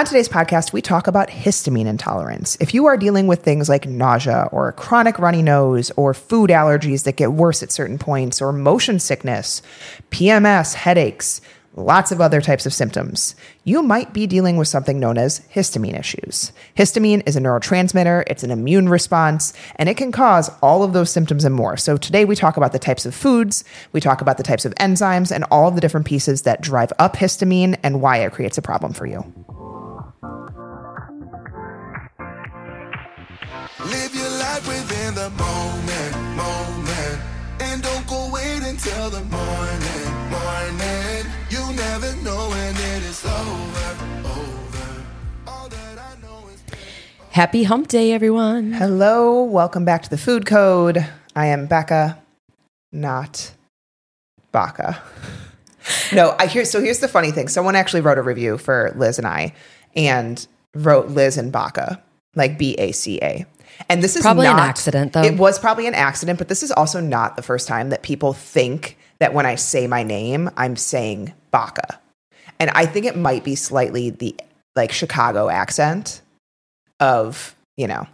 On 0.00 0.06
today's 0.06 0.30
podcast, 0.30 0.72
we 0.72 0.80
talk 0.80 1.08
about 1.08 1.28
histamine 1.28 1.84
intolerance. 1.84 2.56
If 2.58 2.72
you 2.72 2.86
are 2.86 2.96
dealing 2.96 3.26
with 3.26 3.42
things 3.42 3.68
like 3.68 3.86
nausea 3.86 4.48
or 4.50 4.66
a 4.66 4.72
chronic 4.72 5.18
runny 5.18 5.42
nose 5.42 5.90
or 5.90 6.14
food 6.14 6.48
allergies 6.48 7.04
that 7.04 7.16
get 7.16 7.34
worse 7.34 7.62
at 7.62 7.70
certain 7.70 7.98
points 7.98 8.40
or 8.40 8.50
motion 8.50 8.98
sickness, 8.98 9.60
PMS, 10.10 10.72
headaches, 10.72 11.42
lots 11.76 12.12
of 12.12 12.20
other 12.22 12.40
types 12.40 12.64
of 12.64 12.72
symptoms, 12.72 13.34
you 13.64 13.82
might 13.82 14.14
be 14.14 14.26
dealing 14.26 14.56
with 14.56 14.68
something 14.68 14.98
known 14.98 15.18
as 15.18 15.40
histamine 15.52 16.00
issues. 16.00 16.50
Histamine 16.78 17.22
is 17.26 17.36
a 17.36 17.40
neurotransmitter, 17.40 18.24
it's 18.26 18.42
an 18.42 18.50
immune 18.50 18.88
response, 18.88 19.52
and 19.76 19.86
it 19.86 19.98
can 19.98 20.12
cause 20.12 20.50
all 20.62 20.82
of 20.82 20.94
those 20.94 21.10
symptoms 21.10 21.44
and 21.44 21.54
more. 21.54 21.76
So 21.76 21.98
today 21.98 22.24
we 22.24 22.36
talk 22.36 22.56
about 22.56 22.72
the 22.72 22.78
types 22.78 23.04
of 23.04 23.14
foods, 23.14 23.64
we 23.92 24.00
talk 24.00 24.22
about 24.22 24.38
the 24.38 24.44
types 24.44 24.64
of 24.64 24.74
enzymes, 24.76 25.30
and 25.30 25.44
all 25.50 25.68
of 25.68 25.74
the 25.74 25.82
different 25.82 26.06
pieces 26.06 26.40
that 26.42 26.62
drive 26.62 26.90
up 26.98 27.16
histamine 27.16 27.78
and 27.82 28.00
why 28.00 28.16
it 28.16 28.32
creates 28.32 28.56
a 28.56 28.62
problem 28.62 28.94
for 28.94 29.04
you. 29.04 29.30
Live 33.86 34.14
your 34.14 34.28
life 34.28 34.68
within 34.68 35.14
the 35.14 35.30
moment, 35.30 36.36
moment. 36.36 37.20
And 37.60 37.82
don't 37.82 38.06
go 38.06 38.30
wait 38.30 38.62
until 38.62 39.08
the 39.08 39.24
morning, 39.24 40.30
morning. 40.30 41.26
You 41.48 41.72
never 41.74 42.14
know 42.22 42.50
when 42.50 42.74
it 42.74 43.02
is 43.04 43.24
over, 43.24 44.28
over. 44.28 45.04
All 45.46 45.68
that 45.68 45.98
I 45.98 46.20
know 46.20 46.46
is 46.52 46.62
Happy 47.30 47.62
hump 47.62 47.88
day, 47.88 48.12
everyone. 48.12 48.72
Hello, 48.72 49.42
welcome 49.44 49.86
back 49.86 50.02
to 50.02 50.10
the 50.10 50.18
Food 50.18 50.44
Code. 50.44 51.06
I 51.34 51.46
am 51.46 51.66
Becca, 51.66 52.18
not 52.92 53.52
Baca. 54.52 55.02
No, 56.12 56.36
I 56.38 56.46
hear. 56.46 56.66
So 56.66 56.82
here's 56.82 56.98
the 56.98 57.08
funny 57.08 57.30
thing. 57.30 57.48
Someone 57.48 57.76
actually 57.76 58.02
wrote 58.02 58.18
a 58.18 58.22
review 58.22 58.58
for 58.58 58.92
Liz 58.94 59.16
and 59.16 59.26
I, 59.26 59.54
and 59.96 60.46
wrote 60.74 61.08
Liz 61.08 61.38
and 61.38 61.50
Baca, 61.50 62.02
like 62.34 62.58
B 62.58 62.74
A 62.78 62.92
C 62.92 63.18
A. 63.22 63.46
And 63.88 64.02
this 64.02 64.16
is 64.16 64.22
Probably 64.22 64.46
an 64.46 64.58
accident, 64.58 65.12
though. 65.12 65.22
It 65.22 65.38
was 65.38 65.58
probably 65.58 65.86
an 65.86 65.94
accident, 65.94 66.38
but 66.38 66.48
this 66.48 66.62
is 66.62 66.70
also 66.70 67.00
not 67.00 67.36
the 67.36 67.42
first 67.42 67.66
time 67.66 67.90
that 67.90 68.02
people 68.02 68.32
think 68.32 68.98
that 69.20 69.32
when 69.32 69.46
I 69.46 69.54
say 69.54 69.86
my 69.86 70.02
name, 70.02 70.50
I'm 70.56 70.76
saying 70.76 71.32
Baca. 71.50 72.00
And 72.58 72.70
I 72.70 72.86
think 72.86 73.06
it 73.06 73.16
might 73.16 73.42
be 73.42 73.54
slightly 73.54 74.10
the 74.10 74.36
like 74.76 74.92
Chicago 74.92 75.48
accent 75.48 76.20
of, 77.00 77.56
you 77.76 77.86
know. 77.86 78.06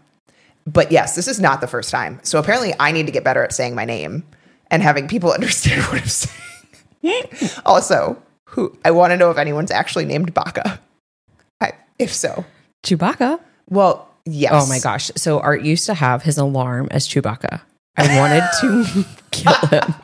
But 0.67 0.91
yes, 0.93 1.15
this 1.15 1.29
is 1.29 1.41
not 1.41 1.61
the 1.61 1.67
first 1.67 1.91
time. 1.91 2.21
So 2.23 2.39
apparently 2.39 2.75
I 2.79 2.93
need 2.93 3.07
to 3.07 3.13
get 3.13 3.25
better 3.25 3.43
at 3.43 3.53
saying 3.53 3.75
my 3.75 3.85
name 3.85 4.25
and 4.71 4.83
having 4.83 5.09
people 5.09 5.33
understand 5.35 5.83
what 5.85 6.01
I'm 6.01 6.09
saying. 6.09 7.61
also, 7.67 8.23
who 8.47 8.77
I 8.85 8.91
want 8.91 9.13
to 9.13 9.17
know 9.17 9.31
if 9.31 9.39
anyone's 9.39 9.71
actually 9.71 10.05
named 10.05 10.33
Baca. 10.33 10.81
I, 11.61 11.73
if 11.99 12.13
so. 12.13 12.45
Chewbacca. 12.85 13.41
Well, 13.69 14.09
yes. 14.25 14.53
Oh 14.55 14.67
my 14.69 14.79
gosh. 14.79 15.11
So 15.17 15.41
Art 15.41 15.63
used 15.63 15.87
to 15.87 15.95
have 15.95 16.23
his 16.23 16.39
alarm 16.39 16.89
as 16.91 17.09
Chewbacca. 17.09 17.61
I 17.97 18.19
wanted 18.19 18.43
to 18.61 19.07
kill 19.31 19.69
him. 19.69 19.95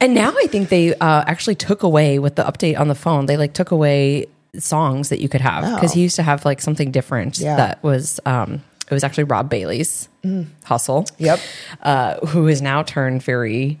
and 0.00 0.14
now 0.14 0.30
I 0.36 0.46
think 0.48 0.68
they 0.68 0.94
uh, 0.94 1.24
actually 1.26 1.54
took 1.56 1.82
away 1.82 2.18
with 2.18 2.36
the 2.36 2.44
update 2.44 2.78
on 2.78 2.88
the 2.88 2.94
phone, 2.94 3.26
they 3.26 3.36
like 3.36 3.52
took 3.52 3.70
away 3.70 4.26
songs 4.58 5.10
that 5.10 5.20
you 5.20 5.28
could 5.28 5.40
have 5.42 5.74
because 5.74 5.92
he 5.92 6.00
used 6.02 6.16
to 6.16 6.22
have 6.22 6.44
like 6.44 6.60
something 6.62 6.90
different 6.90 7.38
Yeah. 7.38 7.56
that 7.56 7.82
was, 7.82 8.20
um, 8.24 8.62
it 8.88 8.94
was 8.94 9.04
actually 9.04 9.24
Rob 9.24 9.50
Bailey's 9.50 10.08
hustle. 10.64 11.06
Yep. 11.18 11.40
Uh, 11.82 12.26
who 12.26 12.46
has 12.46 12.62
now 12.62 12.82
turned 12.82 13.22
very 13.22 13.78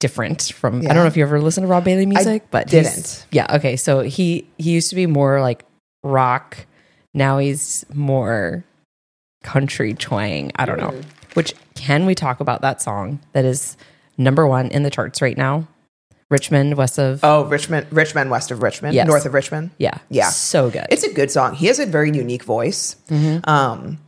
different 0.00 0.52
from 0.54 0.78
I 0.80 0.86
don't 0.86 0.96
know 0.96 1.06
if 1.06 1.16
you 1.16 1.22
ever 1.22 1.40
listened 1.40 1.64
to 1.64 1.68
Rob 1.68 1.84
Bailey 1.84 2.06
music, 2.06 2.44
but 2.50 2.66
didn't. 2.68 3.26
Yeah, 3.30 3.54
okay. 3.56 3.76
So 3.76 4.00
he 4.00 4.46
he 4.58 4.70
used 4.72 4.90
to 4.90 4.96
be 4.96 5.06
more 5.06 5.40
like 5.40 5.64
rock. 6.02 6.66
Now 7.14 7.38
he's 7.38 7.84
more 7.92 8.64
country 9.42 9.94
twang. 9.94 10.52
I 10.56 10.66
don't 10.66 10.78
know. 10.78 10.90
Mm. 10.90 11.04
Which 11.34 11.54
can 11.74 12.06
we 12.06 12.14
talk 12.14 12.40
about 12.40 12.60
that 12.62 12.82
song 12.82 13.20
that 13.32 13.44
is 13.44 13.76
number 14.18 14.46
one 14.46 14.68
in 14.68 14.82
the 14.82 14.90
charts 14.90 15.22
right 15.22 15.36
now? 15.36 15.66
Richmond, 16.28 16.76
west 16.76 16.98
of 16.98 17.20
Oh, 17.24 17.44
Richmond, 17.46 17.86
Richmond, 17.90 18.30
west 18.30 18.50
of 18.52 18.62
Richmond, 18.62 18.94
Yes. 18.94 19.08
north 19.08 19.26
of 19.26 19.34
Richmond. 19.34 19.70
yeah, 19.78 19.98
yeah. 20.10 20.28
so 20.30 20.70
good. 20.70 20.86
It's 20.88 21.02
a 21.02 21.12
good 21.12 21.30
song. 21.30 21.54
He 21.54 21.66
has 21.66 21.80
a 21.80 21.86
very 21.86 22.12
unique 22.12 22.44
voice. 22.44 22.94
Mm-hmm. 23.08 23.48
Um, 23.50 23.98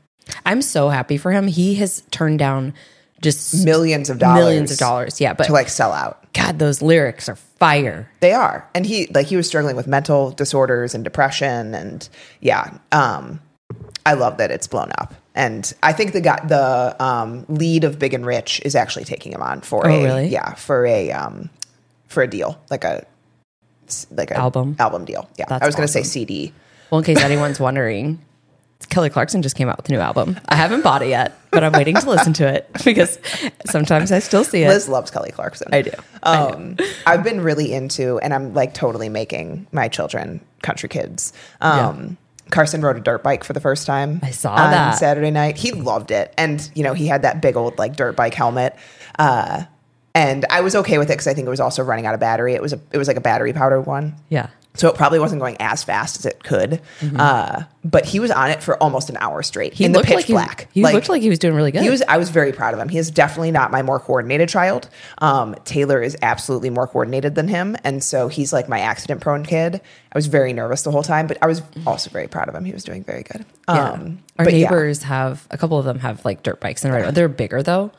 I'm 0.47 0.63
so 0.63 0.89
happy 0.89 1.17
for 1.17 1.33
him. 1.33 1.49
He 1.49 1.75
has 1.77 2.03
turned 2.13 2.39
down 2.39 2.75
just 3.21 3.65
millions 3.65 4.09
of 4.09 4.19
dollars, 4.19 4.39
millions 4.45 4.71
of 4.71 4.79
dollars. 4.79 5.21
Yeah, 5.21 5.33
but 5.33 5.47
to 5.47 5.53
like 5.53 5.69
sell 5.69 5.93
out. 5.93 6.22
God, 6.35 6.59
those 6.59 6.81
lyrics 6.83 7.29
are 7.29 7.37
fire. 7.37 8.11
They 8.21 8.33
are, 8.33 8.69
and 8.75 8.87
he 8.87 9.07
like 9.09 9.27
he 9.27 9.37
was 9.37 9.47
struggling 9.47 9.77
with 9.77 9.87
mental 9.87 10.31
disorders 10.31 10.95
and 10.95 11.05
depression, 11.05 11.75
and 11.75 12.09
yeah. 12.41 12.79
Um, 12.91 13.41
I 14.05 14.15
love 14.15 14.39
that 14.39 14.51
it's 14.51 14.67
blown 14.67 14.91
up, 14.99 15.15
and 15.35 15.73
I 15.83 15.93
think 15.93 16.13
the 16.13 16.21
guy, 16.21 16.41
the 16.47 16.97
um, 17.03 17.45
lead 17.49 17.85
of 17.85 17.99
Big 17.99 18.15
and 18.15 18.25
Rich 18.27 18.61
is 18.65 18.75
actually 18.75 19.05
taking 19.05 19.33
him 19.33 19.43
on 19.43 19.61
for 19.61 19.87
Oh, 19.87 19.91
a 19.93 20.03
really? 20.03 20.29
yeah 20.29 20.55
for 20.55 20.87
a 20.87 21.13
um, 21.13 21.51
for 22.09 22.23
a 22.23 22.27
deal 22.29 22.61
like 22.71 22.85
a 22.85 23.07
like 24.11 24.31
a 24.31 24.37
Album? 24.39 24.75
album 24.79 25.05
deal. 25.05 25.29
Yeah, 25.39 25.45
That's 25.49 25.63
I 25.63 25.67
was 25.67 25.75
going 25.75 25.87
to 25.87 25.93
say. 25.93 26.03
CD. 26.03 26.53
Well, 26.91 26.99
in 27.01 27.05
case 27.05 27.21
anyone's 27.21 27.61
wondering, 27.61 28.21
Kelly 28.87 29.11
Clarkson 29.11 29.43
just 29.43 29.57
came 29.57 29.69
out 29.69 29.77
with 29.77 29.89
a 29.89 29.93
new 29.93 29.99
album. 29.99 30.39
I 30.49 30.57
haven't 30.57 30.83
bought 30.83 31.03
it 31.03 31.09
yet, 31.09 31.39
but 31.51 31.65
I'm 31.65 31.73
waiting 31.73 31.97
to 31.97 32.09
listen 32.09 32.33
to 32.35 32.47
it 32.47 32.69
because 32.85 33.19
sometimes 33.67 34.13
I 34.13 34.19
still 34.19 34.45
see 34.45 34.63
it. 34.63 34.69
Liz 34.69 34.89
loves 34.89 35.11
Kelly 35.11 35.31
Clarkson. 35.31 35.69
I 35.73 35.83
do. 35.83 35.91
I. 36.23 36.37
Um, 36.37 36.77
I've 37.07 37.25
been 37.25 37.41
really 37.41 37.73
into, 37.73 38.19
and 38.19 38.35
I'm 38.35 38.55
like 38.55 38.75
totally 38.75 39.09
making 39.09 39.67
my 39.73 39.89
children 39.89 40.41
country 40.63 40.89
kids. 40.89 41.33
Um, 41.61 42.17
Carson 42.51 42.83
rode 42.83 42.97
a 42.97 43.01
dirt 43.01 43.23
bike 43.23 43.45
for 43.45 43.53
the 43.55 43.61
first 43.61 43.87
time. 43.87 44.21
I 44.23 44.31
saw 44.31 44.53
on 44.53 44.71
that. 44.71 44.93
Saturday 44.93 45.31
night. 45.31 45.57
He 45.57 45.73
loved 45.73 46.11
it, 46.11 46.33
and 46.37 46.71
you 46.75 46.83
know 46.83 46.95
he 46.95 47.07
had 47.07 47.23
that 47.23 47.43
big 47.43 47.57
old 47.57 47.79
like 47.79 47.97
dirt 47.97 48.15
bike 48.15 48.35
helmet. 48.35 48.77
Uh, 49.19 49.65
and 50.15 50.45
I 50.51 50.61
was 50.61 50.77
okay 50.77 50.99
with 50.99 51.09
it 51.09 51.15
because 51.15 51.27
I 51.27 51.35
think 51.35 51.47
it 51.47 51.51
was 51.51 51.61
also 51.61 51.83
running 51.83 52.07
out 52.07 52.15
of 52.15 52.21
battery. 52.21 52.55
It 52.55 52.63
was 52.63 52.73
a 52.73 52.81
it 52.93 52.99
was 52.99 53.09
like 53.09 53.17
a 53.17 53.21
battery 53.23 53.53
powered 53.53 53.87
one. 53.87 54.15
Yeah. 54.29 54.49
So 54.75 54.89
it 54.89 54.95
probably 54.95 55.19
wasn't 55.19 55.41
going 55.41 55.57
as 55.61 55.85
fast 55.85 56.19
as 56.19 56.25
it 56.25 56.43
could, 56.45 56.81
uh, 57.19 57.65
but 57.85 58.07
he 58.07 58.21
was 58.21 58.31
on 58.31 58.51
it 58.51 58.63
for 58.63 58.77
almost 58.83 59.11
an 59.11 59.19
hour 59.21 59.43
straight 59.43 59.73
Mm-hmm. 59.73 59.79
He 59.79 59.85
in 59.85 59.93
the 59.93 59.99
looked 59.99 60.09
pitch 60.09 60.17
like 60.17 60.25
he, 60.27 60.33
black. 60.33 60.69
he 60.73 60.83
looked 60.83 61.09
like 61.09 61.23
he 61.23 61.29
was 61.29 61.39
doing 61.39 61.55
really 61.55 61.73
good. 61.73 61.83
He 61.83 61.91
was. 61.91 62.03
I 62.09 62.17
was 62.17 62.31
very 62.31 62.53
proud 62.53 62.75
of 62.75 62.81
him. 62.81 62.89
He 62.89 62.99
is 62.99 63.11
definitely 63.11 63.51
not 63.51 63.71
my 63.71 63.83
more 63.83 64.01
coordinated 64.01 64.49
child. 64.49 64.89
Um, 65.19 65.55
Taylor 65.65 66.03
is 66.03 66.17
absolutely 66.23 66.71
more 66.71 66.87
coordinated 66.87 67.35
than 67.35 67.49
him, 67.49 67.77
and 67.85 68.03
so 68.03 68.29
he's 68.29 68.53
like 68.53 68.69
my 68.69 68.81
accident-prone 68.81 69.45
kid. 69.45 69.77
I 69.77 70.19
was 70.19 70.27
very 70.27 70.53
nervous 70.53 70.83
the 70.83 70.91
whole 70.91 71.03
time, 71.03 71.27
but 71.27 71.39
I 71.43 71.47
was 71.47 71.63
also 71.87 72.11
very 72.11 72.29
proud 72.29 72.49
of 72.49 72.55
him. 72.55 72.65
He 72.65 72.73
was 72.73 72.85
doing 72.85 73.05
very 73.05 73.23
good. 73.23 73.45
Yeah. 73.69 73.91
Um, 73.91 74.19
Our 74.39 74.45
but 74.47 74.55
yeah. 74.55 74.65
neighbors 74.65 75.03
have 75.05 75.47
a 75.51 75.59
couple 75.59 75.79
of 75.79 75.85
them 75.85 75.99
have 76.01 76.25
like 76.25 76.43
dirt 76.43 76.61
bikes 76.61 76.85
and 76.85 76.93
right. 76.95 77.15
They're 77.15 77.29
bigger 77.29 77.63
though, 77.63 77.93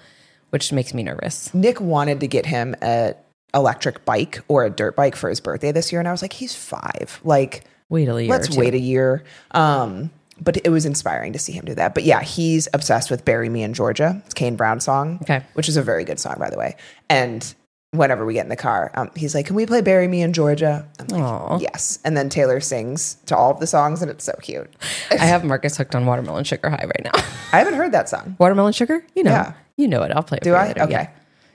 which 0.50 0.72
makes 0.72 0.94
me 0.94 1.04
nervous. 1.04 1.54
Nick 1.54 1.80
wanted 1.80 2.20
to 2.20 2.28
get 2.28 2.46
him 2.46 2.76
a 2.82 3.16
electric 3.54 4.04
bike 4.06 4.42
or 4.48 4.64
a 4.66 4.70
dirt 4.70 4.96
bike 4.96 5.16
for 5.16 5.30
his 5.30 5.40
birthday 5.40 5.72
this 5.72 5.92
year, 5.92 6.00
and 6.02 6.08
I 6.08 6.12
was 6.12 6.22
like, 6.22 6.34
he's 6.34 6.56
five. 6.56 7.20
Like, 7.24 7.66
Wait 7.90 8.08
a 8.10 8.22
year. 8.24 8.30
let's 8.32 8.56
wait 8.56 8.74
a 8.74 8.80
year. 8.80 9.24
Um, 9.52 10.10
but 10.42 10.58
it 10.66 10.70
was 10.70 10.86
inspiring 10.86 11.32
to 11.34 11.40
see 11.40 11.52
him 11.54 11.64
do 11.66 11.76
that. 11.76 11.94
But 11.94 12.04
yeah, 12.04 12.22
he's 12.22 12.68
obsessed 12.74 13.12
with 13.12 13.24
"Bury 13.24 13.50
Me 13.50 13.62
in 13.62 13.74
Georgia." 13.74 14.22
It's 14.26 14.34
Kane 14.34 14.56
Brown 14.56 14.80
song, 14.80 15.20
Okay. 15.22 15.44
which 15.54 15.70
is 15.70 15.78
a 15.78 15.84
very 15.84 16.04
good 16.04 16.20
song, 16.20 16.36
by 16.40 16.50
the 16.50 16.58
way. 16.58 16.76
And 17.10 17.54
whenever 17.92 18.26
we 18.26 18.34
get 18.34 18.44
in 18.44 18.50
the 18.50 18.56
car, 18.56 18.90
um, 18.96 19.12
he's 19.16 19.36
like, 19.36 19.46
"Can 19.46 19.56
we 19.56 19.68
play 19.68 19.82
Bury 19.82 20.08
Me 20.08 20.24
in 20.24 20.34
Georgia?" 20.34 20.88
I'm 21.00 21.08
like, 21.08 21.22
Aw. 21.22 21.60
"Yes." 21.60 22.00
And 22.04 22.18
then 22.18 22.30
Taylor 22.30 22.60
sings 22.60 23.16
to 23.28 23.38
all 23.38 23.52
of 23.52 23.60
the 23.60 23.68
songs, 23.68 24.02
and 24.02 24.10
it's 24.10 24.24
so 24.24 24.34
cute. 24.42 24.74
I 25.12 25.18
have 25.18 25.44
Marcus 25.46 25.78
hooked 25.78 25.94
on 25.94 26.08
Watermelon 26.08 26.46
Sugar 26.46 26.72
High 26.72 26.86
right 26.86 27.02
now. 27.04 27.12
I 27.54 27.60
haven't 27.60 27.76
heard 27.76 27.92
that 27.92 28.10
song. 28.10 28.36
Watermelon 28.40 28.74
Sugar? 28.74 29.06
You 29.16 29.24
know. 29.24 29.32
Yeah. 29.32 29.54
You 29.78 29.88
know 29.88 30.02
it. 30.02 30.12
I'll 30.16 30.24
play 30.24 30.40
it 30.40 30.44
Do 30.44 30.56
I? 30.56 30.70
later. 30.70 30.82
Okay. 30.82 31.10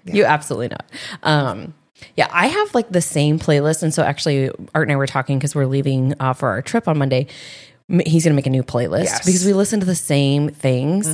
Yeah. 0.05 0.15
You 0.15 0.25
absolutely 0.25 0.69
not. 0.69 0.87
Um, 1.25 1.75
yeah, 2.17 2.29
I 2.31 2.47
have 2.49 2.75
like 2.75 2.91
the 2.91 3.01
same 3.01 3.39
playlist. 3.39 3.83
And 3.83 3.93
so 3.95 4.03
actually, 4.03 4.51
Art 4.75 4.87
and 4.89 4.93
I 4.93 4.97
were 4.97 5.07
talking 5.07 5.39
because 5.39 5.55
we're 5.55 5.67
leaving 5.67 6.15
uh, 6.21 6.33
for 6.33 6.49
our 6.51 6.63
trip 6.63 6.89
on 6.89 6.99
Monday. 6.99 7.27
M- 7.91 8.01
He's 8.05 8.25
going 8.25 8.33
to 8.33 8.37
make 8.37 8.47
a 8.47 8.51
new 8.51 8.63
playlist 8.63 9.05
Yes. 9.05 9.25
because 9.25 9.45
we 9.47 9.53
listen 9.55 9.81
to 9.81 9.87
the 9.87 9.95
same 9.95 10.51
things. 10.51 11.09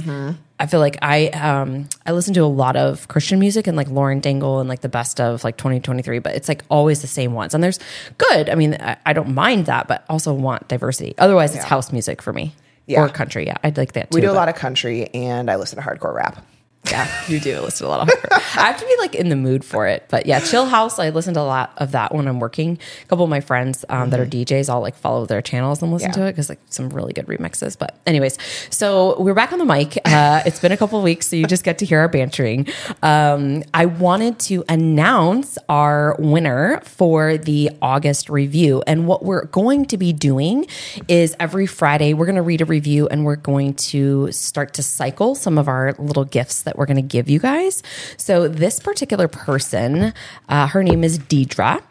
I 0.60 0.66
feel 0.66 0.80
like 0.80 0.96
I 1.02 1.28
um 1.28 1.88
I 2.06 2.12
listen 2.12 2.32
to 2.34 2.40
a 2.40 2.46
lot 2.46 2.76
of 2.76 3.06
Christian 3.08 3.38
music 3.40 3.66
and 3.66 3.76
like 3.76 3.88
Lauren 3.88 4.20
Daigle 4.20 4.60
and 4.60 4.68
like 4.68 4.80
the 4.82 4.88
best 4.88 5.20
of 5.20 5.42
like 5.44 5.56
2023, 5.56 6.20
but 6.20 6.34
it's 6.36 6.48
like 6.48 6.62
always 6.68 7.00
the 7.00 7.06
same 7.08 7.32
ones. 7.32 7.54
And 7.54 7.62
there's 7.62 7.78
good. 8.18 8.48
I 8.48 8.54
mean, 8.54 8.74
I, 8.80 8.96
I 9.04 9.12
don't 9.12 9.34
mind 9.34 9.66
that, 9.66 9.88
but 9.88 10.04
also 10.08 10.32
want 10.32 10.68
diversity. 10.68 11.14
Otherwise, 11.18 11.54
it's 11.56 11.64
house 11.64 11.90
music 11.92 12.22
for 12.22 12.32
me 12.32 12.54
Yeah. 12.86 13.02
or 13.02 13.08
country. 13.08 13.46
Yeah, 13.46 13.56
I'd 13.64 13.76
like 13.76 13.92
that 13.94 14.10
too. 14.12 14.16
We 14.16 14.20
do 14.20 14.28
a 14.28 14.30
but- 14.30 14.36
lot 14.36 14.48
of 14.48 14.54
country, 14.54 15.08
and 15.12 15.50
I 15.50 15.56
listen 15.56 15.80
to 15.82 15.84
hardcore 15.88 16.14
rap. 16.14 16.44
Yeah, 16.90 17.08
you 17.28 17.40
do 17.40 17.58
listen 17.60 17.86
to 17.86 17.88
a 17.88 17.92
lot 17.96 18.00
of. 18.02 18.10
I 18.30 18.38
have 18.40 18.78
to 18.78 18.84
be 18.86 18.94
like 18.98 19.14
in 19.14 19.28
the 19.30 19.36
mood 19.36 19.64
for 19.64 19.86
it. 19.86 20.04
But 20.08 20.26
yeah, 20.26 20.40
Chill 20.40 20.66
House, 20.66 20.98
I 20.98 21.08
listen 21.10 21.34
to 21.34 21.40
a 21.40 21.42
lot 21.42 21.72
of 21.78 21.92
that 21.92 22.14
when 22.14 22.28
I'm 22.28 22.40
working. 22.40 22.78
A 23.02 23.06
couple 23.06 23.24
of 23.24 23.30
my 23.30 23.40
friends 23.40 23.84
um, 23.88 24.10
that 24.10 24.20
are 24.20 24.26
DJs, 24.26 24.68
I'll 24.68 24.80
like 24.82 24.94
follow 24.94 25.24
their 25.26 25.40
channels 25.42 25.82
and 25.82 25.90
listen 25.92 26.04
Mm-hmm. 26.10 26.20
Yeah. 26.20 26.24
to 26.26 26.28
it 26.28 26.32
because 26.32 26.50
like 26.50 26.60
some 26.68 26.90
really 26.90 27.12
good 27.14 27.26
remixes. 27.26 27.78
But 27.78 27.98
anyways, 28.06 28.36
so 28.70 29.18
we're 29.20 29.32
back 29.34 29.52
on 29.52 29.58
the 29.58 29.64
mic. 29.64 29.96
Uh, 30.04 30.42
it's 30.44 30.60
been 30.60 30.72
a 30.72 30.76
couple 30.76 30.98
of 30.98 31.04
weeks, 31.04 31.28
so 31.28 31.36
you 31.36 31.46
just 31.46 31.64
get 31.64 31.78
to 31.78 31.86
hear 31.86 32.00
our 32.00 32.08
bantering. 32.08 32.68
Um, 33.02 33.62
I 33.72 33.86
wanted 33.86 34.38
to 34.40 34.62
announce 34.68 35.56
our 35.70 36.16
winner 36.18 36.80
for 36.84 37.38
the 37.38 37.70
August 37.80 38.28
review. 38.28 38.82
And 38.86 39.06
what 39.06 39.24
we're 39.24 39.46
going 39.46 39.86
to 39.86 39.96
be 39.96 40.12
doing 40.12 40.66
is 41.08 41.34
every 41.40 41.66
Friday, 41.66 42.12
we're 42.14 42.26
going 42.26 42.36
to 42.36 42.42
read 42.42 42.60
a 42.60 42.66
review 42.66 43.08
and 43.08 43.24
we're 43.24 43.36
going 43.36 43.74
to 43.74 44.30
start 44.32 44.74
to 44.74 44.82
cycle 44.82 45.34
some 45.34 45.56
of 45.58 45.68
our 45.68 45.94
little 45.98 46.24
gifts 46.24 46.62
that 46.62 46.73
we're 46.76 46.86
going 46.86 46.96
to 46.96 47.02
give 47.02 47.28
you 47.28 47.38
guys. 47.38 47.82
So, 48.16 48.48
this 48.48 48.80
particular 48.80 49.28
person, 49.28 50.12
uh, 50.48 50.66
her 50.68 50.82
name 50.82 51.04
is 51.04 51.18
Deidre. 51.18 51.82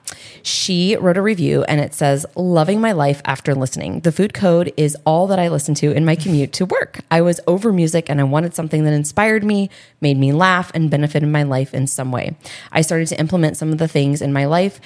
She 0.43 0.95
wrote 0.97 1.17
a 1.17 1.21
review 1.21 1.63
and 1.63 1.79
it 1.79 1.93
says, 1.93 2.25
Loving 2.35 2.81
my 2.81 2.91
life 2.91 3.21
after 3.25 3.55
listening. 3.55 4.01
The 4.01 4.11
food 4.11 4.33
code 4.33 4.73
is 4.77 4.97
all 5.05 5.27
that 5.27 5.39
I 5.39 5.47
listen 5.47 5.73
to 5.75 5.91
in 5.91 6.05
my 6.05 6.15
commute 6.15 6.53
to 6.53 6.65
work. 6.65 6.99
I 7.09 7.21
was 7.21 7.39
over 7.47 7.71
music 7.71 8.09
and 8.09 8.19
I 8.19 8.23
wanted 8.23 8.53
something 8.53 8.83
that 8.83 8.93
inspired 8.93 9.43
me, 9.43 9.69
made 10.01 10.17
me 10.17 10.31
laugh, 10.31 10.71
and 10.73 10.89
benefited 10.89 11.29
my 11.29 11.43
life 11.43 11.73
in 11.73 11.87
some 11.87 12.11
way. 12.11 12.35
I 12.71 12.81
started 12.81 13.07
to 13.09 13.19
implement 13.19 13.57
some 13.57 13.71
of 13.71 13.77
the 13.77 13.87
things 13.87 14.21
in 14.21 14.33
my 14.33 14.45
life 14.45 14.79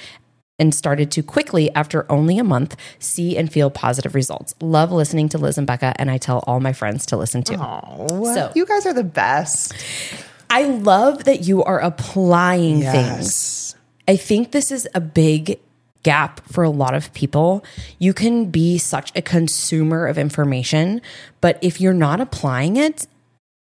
and 0.58 0.74
started 0.74 1.10
to 1.12 1.22
quickly, 1.22 1.72
after 1.74 2.04
only 2.10 2.38
a 2.38 2.44
month, 2.44 2.76
see 2.98 3.36
and 3.36 3.52
feel 3.52 3.70
positive 3.70 4.14
results. 4.14 4.54
Love 4.60 4.90
listening 4.90 5.28
to 5.30 5.38
Liz 5.38 5.56
and 5.58 5.66
Becca, 5.66 5.94
and 5.96 6.10
I 6.10 6.18
tell 6.18 6.42
all 6.46 6.60
my 6.60 6.72
friends 6.72 7.06
to 7.06 7.16
listen 7.16 7.42
to. 7.44 7.56
Oh, 7.60 8.34
So- 8.34 8.52
you 8.54 8.66
guys 8.66 8.86
are 8.86 8.92
the 8.94 9.04
best. 9.04 9.72
I 10.50 10.64
love 10.64 11.24
that 11.24 11.42
you 11.46 11.62
are 11.64 11.78
applying 11.78 12.80
things. 12.80 13.74
I 14.06 14.16
think 14.16 14.52
this 14.52 14.72
is 14.72 14.88
a 14.94 15.00
big 15.00 15.58
gap 16.02 16.40
for 16.50 16.64
a 16.64 16.70
lot 16.70 16.94
of 16.94 17.12
people. 17.12 17.62
You 17.98 18.14
can 18.14 18.46
be 18.46 18.78
such 18.78 19.12
a 19.14 19.20
consumer 19.20 20.06
of 20.06 20.16
information, 20.16 21.02
but 21.40 21.58
if 21.60 21.80
you're 21.80 21.92
not 21.92 22.20
applying 22.20 22.76
it, 22.76 23.06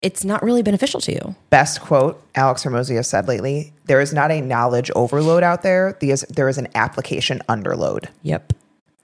it's 0.02 0.26
not 0.26 0.42
really 0.42 0.64
beneficial 0.64 1.00
to 1.02 1.12
you. 1.12 1.36
Best 1.52 1.82
quote 1.82 2.20
Alex 2.34 2.64
Hormozi 2.64 3.04
said 3.06 3.28
lately 3.28 3.72
there 3.92 4.00
is 4.00 4.14
not 4.14 4.32
a 4.32 4.40
knowledge 4.40 4.90
overload 4.96 5.44
out 5.44 5.64
there, 5.64 5.98
there 6.00 6.12
is, 6.12 6.22
there 6.30 6.48
is 6.48 6.58
an 6.58 6.70
application 6.76 7.42
underload. 7.50 8.08
Yep. 8.22 8.54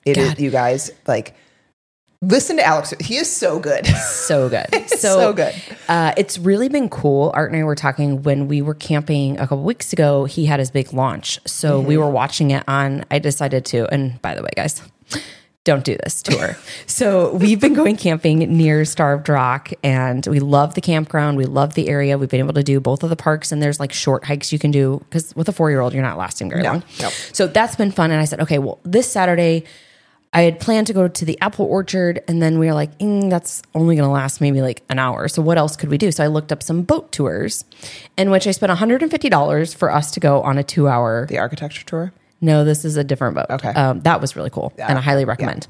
It 0.05 0.15
is, 0.17 0.29
God. 0.29 0.39
you 0.39 0.49
guys, 0.49 0.91
like, 1.07 1.35
listen 2.21 2.55
to 2.55 2.63
Alex. 2.65 2.93
He 3.01 3.17
is 3.17 3.29
so 3.29 3.59
good. 3.59 3.85
So 3.85 4.47
good. 4.47 4.67
So, 4.87 5.19
so 5.19 5.33
good. 5.33 5.53
Uh, 5.89 6.13
it's 6.15 6.39
really 6.39 6.69
been 6.69 6.87
cool. 6.87 7.31
Art 7.35 7.51
and 7.51 7.59
I 7.59 7.65
were 7.65 7.75
talking 7.75 8.23
when 8.23 8.47
we 8.47 8.61
were 8.61 8.73
camping 8.75 9.35
a 9.37 9.41
couple 9.41 9.63
weeks 9.63 9.91
ago. 9.91 10.23
He 10.23 10.45
had 10.45 10.59
his 10.61 10.71
big 10.71 10.93
launch. 10.93 11.37
So 11.45 11.79
Mm-hmm. 11.79 11.87
we 11.89 11.97
were 11.97 12.09
watching 12.09 12.51
it 12.51 12.63
on, 12.69 13.03
I 13.11 13.19
decided 13.19 13.65
to, 13.65 13.91
and 13.93 14.19
by 14.21 14.35
the 14.35 14.41
way, 14.41 14.49
guys, 14.55 14.81
don't 15.67 15.83
do 15.83 15.97
this 16.03 16.23
tour. 16.23 16.57
so 16.85 17.33
we've 17.33 17.59
been 17.59 17.73
going 17.73 17.97
camping 17.97 18.39
near 18.39 18.85
Starved 18.85 19.27
Rock 19.27 19.73
and 19.83 20.25
we 20.27 20.39
love 20.39 20.75
the 20.75 20.81
campground. 20.81 21.37
We 21.37 21.45
love 21.45 21.73
the 21.73 21.89
area. 21.89 22.17
We've 22.17 22.29
been 22.29 22.39
able 22.39 22.53
to 22.53 22.63
do 22.63 22.79
both 22.79 23.03
of 23.03 23.09
the 23.09 23.17
parks 23.17 23.51
and 23.51 23.61
there's 23.61 23.79
like 23.79 23.91
short 23.91 24.23
hikes 24.23 24.53
you 24.53 24.59
can 24.59 24.71
do 24.71 25.03
because 25.09 25.35
with 25.35 25.49
a 25.49 25.51
four 25.51 25.69
year 25.69 25.81
old, 25.81 25.93
you're 25.93 26.01
not 26.01 26.17
lasting 26.17 26.49
very 26.49 26.63
long. 26.63 26.83
no. 27.01 27.09
So 27.09 27.47
that's 27.47 27.75
been 27.75 27.91
fun. 27.91 28.11
And 28.11 28.21
I 28.21 28.25
said, 28.25 28.39
okay, 28.39 28.59
well, 28.59 28.79
this 28.83 29.11
Saturday, 29.11 29.65
I 30.33 30.41
had 30.41 30.59
planned 30.59 30.87
to 30.87 30.93
go 30.93 31.07
to 31.07 31.25
the 31.25 31.39
apple 31.41 31.65
orchard, 31.65 32.21
and 32.27 32.41
then 32.41 32.59
we 32.59 32.67
were 32.67 32.73
like, 32.73 32.97
mm, 32.99 33.29
that's 33.29 33.61
only 33.73 33.95
going 33.95 34.07
to 34.07 34.11
last 34.11 34.41
maybe 34.41 34.61
like 34.61 34.83
an 34.89 34.99
hour. 34.99 35.27
So 35.27 35.41
what 35.41 35.57
else 35.57 35.75
could 35.75 35.89
we 35.89 35.97
do? 35.97 36.11
So 36.11 36.23
I 36.23 36.27
looked 36.27 36.51
up 36.51 36.61
some 36.61 36.83
boat 36.83 37.11
tours, 37.11 37.65
in 38.17 38.29
which 38.29 38.45
I 38.45 38.51
spent 38.51 38.71
$150 38.71 39.75
for 39.75 39.91
us 39.91 40.11
to 40.11 40.19
go 40.19 40.41
on 40.41 40.57
a 40.57 40.63
two 40.63 40.87
hour. 40.87 41.25
The 41.27 41.37
architecture 41.37 41.85
tour. 41.85 42.13
No, 42.39 42.63
this 42.63 42.85
is 42.85 42.97
a 42.97 43.03
different 43.03 43.35
boat. 43.35 43.47
Okay. 43.49 43.69
Um, 43.69 44.01
that 44.01 44.21
was 44.21 44.35
really 44.35 44.49
cool, 44.49 44.73
and 44.77 44.97
I 44.97 45.01
highly 45.01 45.25
recommend. 45.25 45.67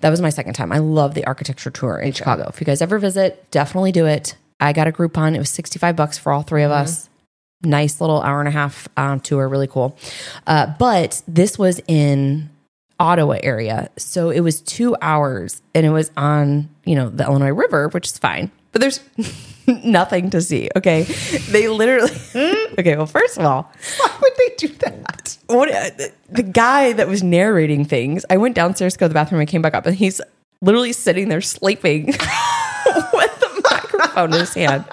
That 0.00 0.10
was 0.10 0.20
my 0.20 0.30
second 0.30 0.54
time. 0.54 0.72
I 0.72 0.78
love 0.78 1.14
the 1.14 1.24
architecture 1.26 1.70
tour 1.70 1.98
in 1.98 2.12
Chicago. 2.12 2.46
If 2.48 2.60
you 2.60 2.64
guys 2.64 2.82
ever 2.82 2.98
visit, 2.98 3.48
definitely 3.50 3.92
do 3.92 4.06
it. 4.06 4.36
I 4.60 4.72
got 4.72 4.88
a 4.88 4.92
Groupon. 4.92 5.34
It 5.34 5.38
was 5.38 5.50
65 5.50 5.96
bucks 5.96 6.18
for 6.18 6.32
all 6.32 6.42
three 6.42 6.62
of 6.64 6.70
us. 6.70 7.08
Nice 7.62 8.00
little 8.00 8.22
hour 8.22 8.40
and 8.40 8.48
a 8.48 8.52
half 8.52 8.88
um, 8.96 9.20
tour, 9.20 9.48
really 9.48 9.66
cool. 9.66 9.96
Uh, 10.46 10.72
but 10.78 11.22
this 11.28 11.58
was 11.58 11.80
in 11.86 12.50
Ottawa 12.98 13.38
area. 13.42 13.90
So 13.96 14.30
it 14.30 14.40
was 14.40 14.60
two 14.60 14.96
hours 15.00 15.62
and 15.74 15.86
it 15.86 15.90
was 15.90 16.10
on, 16.16 16.68
you 16.84 16.94
know, 16.94 17.08
the 17.08 17.24
Illinois 17.24 17.48
River, 17.50 17.88
which 17.88 18.06
is 18.08 18.18
fine, 18.18 18.50
but 18.72 18.80
there's 18.80 19.00
nothing 19.84 20.30
to 20.30 20.40
see. 20.40 20.68
Okay. 20.76 21.02
They 21.50 21.68
literally, 21.68 22.10
hmm? 22.32 22.74
okay. 22.78 22.96
Well, 22.96 23.06
first 23.06 23.38
of 23.38 23.44
all, 23.44 23.70
Why 23.98 24.16
would 24.22 24.32
they 24.38 24.54
do 24.56 24.68
that? 24.68 25.36
what 25.46 25.68
the- 25.96 26.12
the 26.30 26.42
guy 26.44 26.92
that 26.92 27.08
was 27.08 27.22
narrating 27.22 27.84
things, 27.84 28.24
I 28.30 28.36
went 28.36 28.54
downstairs 28.54 28.92
to 28.94 28.98
go 29.00 29.04
to 29.06 29.08
the 29.08 29.14
bathroom. 29.14 29.40
I 29.40 29.46
came 29.46 29.62
back 29.62 29.74
up 29.74 29.84
and 29.86 29.96
he's 29.96 30.20
literally 30.62 30.92
sitting 30.92 31.28
there 31.28 31.40
sleeping 31.40 32.06
with 32.06 33.40
the 33.40 33.68
microphone 33.70 34.32
in 34.34 34.40
his 34.40 34.54
hand. 34.54 34.84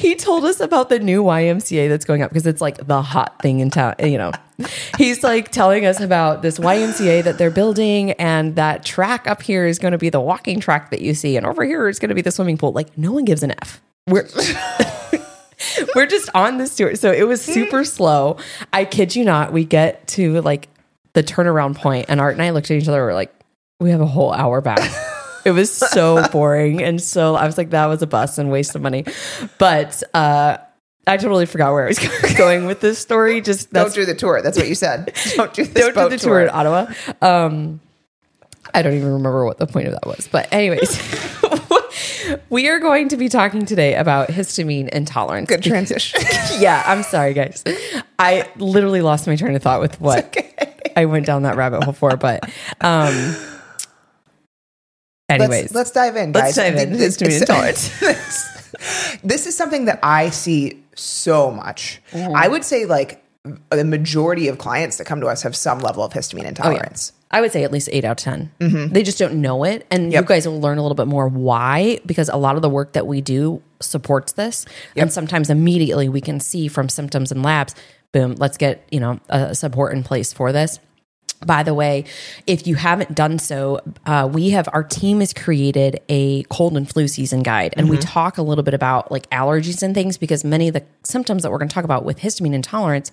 He 0.00 0.14
told 0.14 0.46
us 0.46 0.60
about 0.60 0.88
the 0.88 0.98
new 0.98 1.22
YMCA 1.22 1.90
that's 1.90 2.06
going 2.06 2.22
up 2.22 2.30
because 2.30 2.46
it's 2.46 2.62
like 2.62 2.86
the 2.86 3.02
hot 3.02 3.42
thing 3.42 3.60
in 3.60 3.68
town, 3.68 3.96
you 4.02 4.16
know. 4.16 4.32
He's 4.96 5.22
like 5.22 5.50
telling 5.50 5.84
us 5.84 6.00
about 6.00 6.40
this 6.40 6.58
YMCA 6.58 7.22
that 7.24 7.36
they're 7.36 7.50
building 7.50 8.12
and 8.12 8.56
that 8.56 8.82
track 8.82 9.26
up 9.26 9.42
here 9.42 9.66
is 9.66 9.78
going 9.78 9.92
to 9.92 9.98
be 9.98 10.08
the 10.08 10.18
walking 10.18 10.58
track 10.58 10.90
that 10.90 11.02
you 11.02 11.12
see 11.12 11.36
and 11.36 11.44
over 11.44 11.64
here 11.64 11.86
is 11.86 11.98
going 11.98 12.08
to 12.08 12.14
be 12.14 12.22
the 12.22 12.30
swimming 12.30 12.56
pool. 12.56 12.72
Like 12.72 12.96
no 12.96 13.12
one 13.12 13.26
gives 13.26 13.42
an 13.42 13.50
F. 13.50 13.82
We're 14.06 14.26
we're 15.94 16.06
just 16.06 16.30
on 16.34 16.56
this 16.56 16.74
tour. 16.76 16.94
So 16.94 17.12
it 17.12 17.28
was 17.28 17.42
super 17.42 17.84
slow. 17.84 18.38
I 18.72 18.86
kid 18.86 19.14
you 19.14 19.22
not. 19.22 19.52
We 19.52 19.66
get 19.66 20.06
to 20.08 20.40
like 20.40 20.70
the 21.12 21.22
turnaround 21.22 21.76
point, 21.76 22.06
and 22.08 22.22
Art 22.22 22.32
and 22.32 22.42
I 22.42 22.50
looked 22.50 22.70
at 22.70 22.78
each 22.78 22.88
other. 22.88 23.04
We're 23.04 23.12
like, 23.12 23.34
we 23.80 23.90
have 23.90 24.00
a 24.00 24.06
whole 24.06 24.32
hour 24.32 24.62
back. 24.62 24.90
It 25.44 25.52
was 25.52 25.72
so 25.72 26.26
boring. 26.28 26.82
And 26.82 27.00
so 27.00 27.34
I 27.34 27.46
was 27.46 27.56
like, 27.58 27.70
that 27.70 27.86
was 27.86 28.02
a 28.02 28.06
bust 28.06 28.38
and 28.38 28.50
waste 28.50 28.74
of 28.74 28.82
money. 28.82 29.04
But 29.58 30.02
uh, 30.14 30.58
I 31.06 31.16
totally 31.16 31.46
forgot 31.46 31.72
where 31.72 31.84
I 31.84 31.88
was 31.88 31.98
going 32.36 32.66
with 32.66 32.80
this 32.80 32.98
story. 32.98 33.40
Just 33.40 33.72
Don't 33.72 33.92
do 33.94 34.04
the 34.04 34.14
tour. 34.14 34.42
That's 34.42 34.58
what 34.58 34.68
you 34.68 34.74
said. 34.74 35.12
Don't 35.36 35.52
do 35.52 35.64
don't 35.64 35.94
do 35.94 36.08
the 36.08 36.18
tour 36.18 36.40
in 36.42 36.50
Ottawa. 36.50 36.86
Um, 37.22 37.80
I 38.72 38.82
don't 38.82 38.94
even 38.94 39.12
remember 39.14 39.44
what 39.44 39.58
the 39.58 39.66
point 39.66 39.88
of 39.88 39.94
that 39.94 40.06
was. 40.06 40.28
But, 40.30 40.52
anyways, 40.52 41.00
we 42.50 42.68
are 42.68 42.78
going 42.78 43.08
to 43.08 43.16
be 43.16 43.28
talking 43.28 43.66
today 43.66 43.96
about 43.96 44.28
histamine 44.28 44.88
intolerance. 44.90 45.48
Good 45.48 45.62
transition. 45.62 46.20
yeah, 46.58 46.82
I'm 46.86 47.02
sorry, 47.02 47.32
guys. 47.34 47.64
I 48.18 48.48
literally 48.56 49.02
lost 49.02 49.26
my 49.26 49.34
train 49.34 49.56
of 49.56 49.62
thought 49.62 49.80
with 49.80 50.00
what 50.00 50.36
I 50.94 51.06
went 51.06 51.26
down 51.26 51.42
that 51.42 51.56
rabbit 51.56 51.82
hole 51.82 51.94
for. 51.94 52.16
But, 52.16 52.48
um, 52.80 53.34
anyways, 55.30 55.62
let's, 55.62 55.74
let's 55.74 55.90
dive 55.92 56.16
in, 56.16 56.32
Let's 56.32 56.56
dive 56.56 56.76
in. 56.76 56.92
This- 56.92 57.16
Histamine 57.16 57.40
intolerance. 57.40 58.00
this, 58.00 59.18
this 59.22 59.46
is 59.46 59.56
something 59.56 59.84
that 59.86 59.98
I 60.02 60.30
see 60.30 60.82
so 60.94 61.50
much. 61.50 62.00
Mm-hmm. 62.12 62.34
I 62.34 62.48
would 62.48 62.64
say 62.64 62.84
like 62.86 63.24
the 63.70 63.84
majority 63.84 64.48
of 64.48 64.58
clients 64.58 64.98
that 64.98 65.06
come 65.06 65.20
to 65.22 65.26
us 65.26 65.42
have 65.42 65.56
some 65.56 65.78
level 65.80 66.04
of 66.04 66.12
histamine 66.12 66.44
Oh, 66.44 66.48
intolerance. 66.48 67.12
I 67.30 67.40
would 67.40 67.52
say 67.52 67.62
at 67.64 67.70
least 67.72 67.88
eight 67.92 68.04
out 68.04 68.20
of 68.20 68.24
10. 68.58 68.90
They 68.92 69.02
just 69.04 69.16
don't 69.18 69.40
know 69.40 69.62
it. 69.64 69.86
And 69.90 70.12
you 70.12 70.20
guys 70.22 70.46
will 70.48 70.60
learn 70.60 70.78
a 70.78 70.82
little 70.82 70.96
bit 70.96 71.06
more 71.06 71.28
why, 71.28 72.00
because 72.04 72.28
a 72.28 72.36
lot 72.36 72.56
of 72.56 72.62
the 72.62 72.68
work 72.68 72.92
that 72.94 73.06
we 73.06 73.20
do 73.20 73.62
supports 73.80 74.32
this. 74.32 74.66
And 74.96 75.12
sometimes 75.12 75.48
immediately 75.48 76.08
we 76.08 76.20
can 76.20 76.40
see 76.40 76.66
from 76.66 76.88
symptoms 76.88 77.30
and 77.30 77.42
labs, 77.44 77.74
boom, 78.12 78.34
let's 78.34 78.56
get, 78.56 78.84
you 78.90 78.98
know, 78.98 79.20
a 79.28 79.54
support 79.54 79.92
in 79.94 80.02
place 80.02 80.32
for 80.32 80.50
this. 80.52 80.80
By 81.46 81.62
the 81.62 81.72
way, 81.72 82.04
if 82.46 82.66
you 82.66 82.74
haven't 82.74 83.14
done 83.14 83.38
so, 83.38 83.80
uh, 84.04 84.28
we 84.30 84.50
have 84.50 84.68
our 84.74 84.84
team 84.84 85.20
has 85.20 85.32
created 85.32 86.00
a 86.10 86.42
cold 86.44 86.76
and 86.76 86.88
flu 86.88 87.08
season 87.08 87.42
guide, 87.42 87.72
and 87.78 87.88
we 87.88 87.96
talk 87.96 88.36
a 88.36 88.42
little 88.42 88.64
bit 88.64 88.74
about 88.74 89.10
like 89.10 89.28
allergies 89.30 89.82
and 89.82 89.94
things 89.94 90.18
because 90.18 90.44
many 90.44 90.68
of 90.68 90.74
the 90.74 90.84
symptoms 91.02 91.42
that 91.42 91.50
we're 91.50 91.58
going 91.58 91.68
to 91.68 91.74
talk 91.74 91.84
about 91.84 92.04
with 92.04 92.18
histamine 92.18 92.52
intolerance 92.52 93.10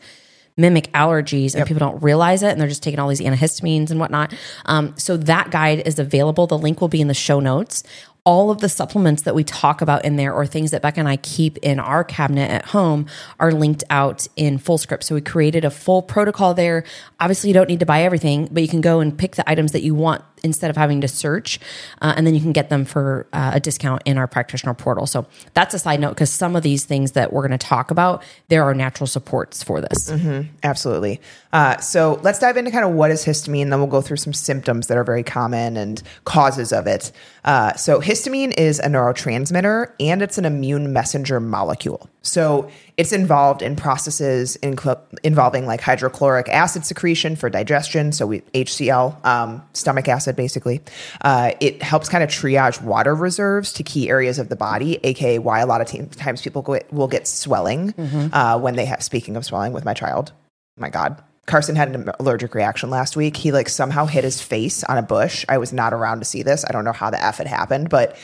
mimic 0.57 0.91
allergies 0.91 1.55
and 1.55 1.65
people 1.67 1.79
don't 1.79 2.01
realize 2.01 2.41
it 2.43 2.49
and 2.49 2.59
they're 2.59 2.67
just 2.67 2.83
taking 2.83 2.99
all 2.99 3.07
these 3.07 3.21
antihistamines 3.21 3.91
and 3.91 3.99
whatnot. 3.99 4.33
Um, 4.65 4.93
so 4.97 5.15
that 5.15 5.51
guide 5.51 5.83
is 5.85 5.99
available. 5.99 6.47
The 6.47 6.57
link 6.57 6.81
will 6.81 6.87
be 6.87 6.99
in 6.99 7.07
the 7.07 7.13
show 7.13 7.39
notes. 7.39 7.83
All 8.27 8.51
of 8.51 8.59
the 8.59 8.67
supplements 8.67 9.21
that 9.23 9.35
we 9.35 9.45
talk 9.45 9.81
about 9.81 10.03
in 10.03 10.17
there 10.17 10.33
or 10.33 10.45
things 10.45 10.71
that 10.71 10.81
Becca 10.81 10.99
and 10.99 11.07
I 11.07 11.15
keep 11.15 11.57
in 11.59 11.79
our 11.79 12.03
cabinet 12.03 12.51
at 12.51 12.65
home 12.65 13.05
are 13.39 13.53
linked 13.53 13.85
out 13.89 14.27
in 14.35 14.59
Fullscript. 14.59 15.03
So 15.03 15.15
we 15.15 15.21
created 15.21 15.63
a 15.63 15.69
full 15.69 16.01
protocol 16.01 16.53
there. 16.53 16.83
Obviously, 17.21 17.49
you 17.49 17.53
don't 17.53 17.69
need 17.69 17.79
to 17.79 17.85
buy 17.85 18.03
everything, 18.03 18.49
but 18.51 18.61
you 18.61 18.67
can 18.67 18.81
go 18.81 18.99
and 18.99 19.17
pick 19.17 19.37
the 19.37 19.49
items 19.49 19.71
that 19.71 19.81
you 19.81 19.95
want 19.95 20.23
instead 20.43 20.69
of 20.69 20.77
having 20.77 21.01
to 21.01 21.07
search. 21.07 21.59
Uh, 22.01 22.13
and 22.15 22.27
then 22.27 22.35
you 22.35 22.41
can 22.41 22.51
get 22.51 22.69
them 22.69 22.85
for 22.85 23.27
uh, 23.33 23.51
a 23.53 23.59
discount 23.59 24.01
in 24.05 24.17
our 24.17 24.27
practitioner 24.27 24.73
portal. 24.73 25.07
So 25.07 25.25
that's 25.53 25.73
a 25.73 25.79
side 25.79 25.99
note 25.99 26.09
because 26.09 26.31
some 26.31 26.55
of 26.55 26.63
these 26.63 26.85
things 26.85 27.13
that 27.13 27.33
we're 27.33 27.47
going 27.47 27.57
to 27.57 27.65
talk 27.65 27.91
about, 27.91 28.23
there 28.49 28.63
are 28.63 28.73
natural 28.75 29.07
supports 29.07 29.63
for 29.63 29.81
this. 29.81 30.09
Absolutely. 30.63 31.21
Uh, 31.53 31.77
so 31.77 32.19
let's 32.23 32.39
dive 32.39 32.57
into 32.57 32.71
kind 32.71 32.85
of 32.85 32.91
what 32.91 33.09
is 33.09 33.25
histamine. 33.25 33.69
Then 33.69 33.79
we'll 33.79 33.87
go 33.87 34.01
through 34.01 34.17
some 34.17 34.33
symptoms 34.33 34.87
that 34.87 34.97
are 34.97 35.03
very 35.03 35.23
common 35.23 35.77
and 35.77 36.03
causes 36.25 36.71
of 36.71 36.85
it. 36.87 37.11
Uh, 37.43 37.73
so 37.73 37.99
histamine 37.99 38.16
is 38.25 38.79
a 38.79 38.87
neurotransmitter 38.87 39.91
and 39.99 40.21
it's 40.21 40.37
an 40.37 40.45
immune 40.45 40.93
messenger 40.93 41.39
molecule. 41.39 42.09
So 42.21 42.69
it's 42.97 43.11
involved 43.13 43.61
in 43.61 43.75
processes 43.75 44.57
incl- 44.63 44.99
involving 45.23 45.65
like 45.65 45.81
hydrochloric 45.81 46.49
acid 46.49 46.85
secretion 46.85 47.35
for 47.35 47.49
digestion. 47.49 48.11
So 48.11 48.27
we 48.27 48.41
HCl, 48.53 49.25
um, 49.25 49.63
stomach 49.73 50.07
acid, 50.07 50.35
basically. 50.35 50.81
Uh, 51.21 51.51
it 51.59 51.81
helps 51.81 52.09
kind 52.09 52.23
of 52.23 52.29
triage 52.29 52.81
water 52.81 53.15
reserves 53.15 53.71
to 53.73 53.83
key 53.83 54.09
areas 54.09 54.39
of 54.39 54.49
the 54.49 54.55
body, 54.55 54.99
aka 55.03 55.39
why 55.39 55.59
a 55.59 55.65
lot 55.65 55.81
of 55.81 55.87
te- 55.87 56.05
times 56.05 56.41
people 56.41 56.61
go, 56.61 56.79
will 56.91 57.07
get 57.07 57.27
swelling 57.27 57.93
uh, 58.33 58.59
when 58.59 58.75
they 58.75 58.85
have. 58.85 59.03
Speaking 59.03 59.35
of 59.37 59.45
swelling, 59.45 59.73
with 59.73 59.85
my 59.85 59.93
child, 59.93 60.31
my 60.77 60.89
God. 60.89 61.21
Carson 61.47 61.75
had 61.75 61.95
an 61.95 62.11
allergic 62.19 62.53
reaction 62.53 62.89
last 62.89 63.15
week. 63.15 63.35
He 63.37 63.51
like 63.51 63.69
somehow 63.69 64.05
hit 64.05 64.23
his 64.23 64.41
face 64.41 64.83
on 64.83 64.97
a 64.97 65.01
bush. 65.01 65.45
I 65.49 65.57
was 65.57 65.73
not 65.73 65.93
around 65.93 66.19
to 66.19 66.25
see 66.25 66.43
this. 66.43 66.63
I 66.67 66.71
don't 66.71 66.85
know 66.85 66.91
how 66.91 67.09
the 67.09 67.23
F 67.23 67.39
it 67.39 67.47
happened, 67.47 67.89
but 67.89 68.17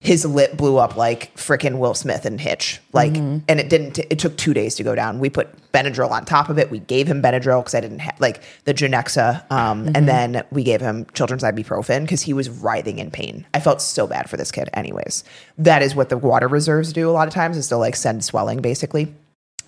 his 0.00 0.26
lip 0.26 0.54
blew 0.54 0.76
up 0.76 0.96
like 0.96 1.34
frickin' 1.34 1.78
Will 1.78 1.94
Smith 1.94 2.26
and 2.26 2.38
Hitch. 2.38 2.78
Like, 2.92 3.16
and 3.48 3.58
it 3.58 3.70
didn't, 3.70 3.98
it 3.98 4.18
took 4.18 4.36
two 4.36 4.52
days 4.52 4.74
to 4.74 4.82
go 4.82 4.94
down. 4.94 5.18
We 5.18 5.30
put 5.30 5.72
Benadryl 5.72 6.10
on 6.10 6.26
top 6.26 6.50
of 6.50 6.58
it. 6.58 6.70
We 6.70 6.80
gave 6.80 7.06
him 7.06 7.22
Benadryl 7.22 7.62
because 7.62 7.74
I 7.74 7.80
didn't 7.80 8.00
have 8.00 8.20
like 8.20 8.42
the 8.64 8.74
Genexa. 8.74 9.50
Um, 9.50 9.86
and 9.94 10.06
then 10.06 10.44
we 10.50 10.62
gave 10.62 10.82
him 10.82 11.06
children's 11.14 11.42
ibuprofen 11.42 12.02
because 12.02 12.20
he 12.20 12.34
was 12.34 12.50
writhing 12.50 12.98
in 12.98 13.10
pain. 13.10 13.46
I 13.54 13.60
felt 13.60 13.80
so 13.80 14.06
bad 14.06 14.28
for 14.28 14.36
this 14.36 14.52
kid, 14.52 14.68
anyways. 14.74 15.24
That 15.56 15.80
is 15.80 15.94
what 15.94 16.10
the 16.10 16.18
water 16.18 16.48
reserves 16.48 16.92
do 16.92 17.08
a 17.08 17.12
lot 17.12 17.26
of 17.26 17.32
times 17.32 17.56
is 17.56 17.68
to 17.68 17.78
like 17.78 17.96
send 17.96 18.24
swelling 18.24 18.60
basically 18.60 19.14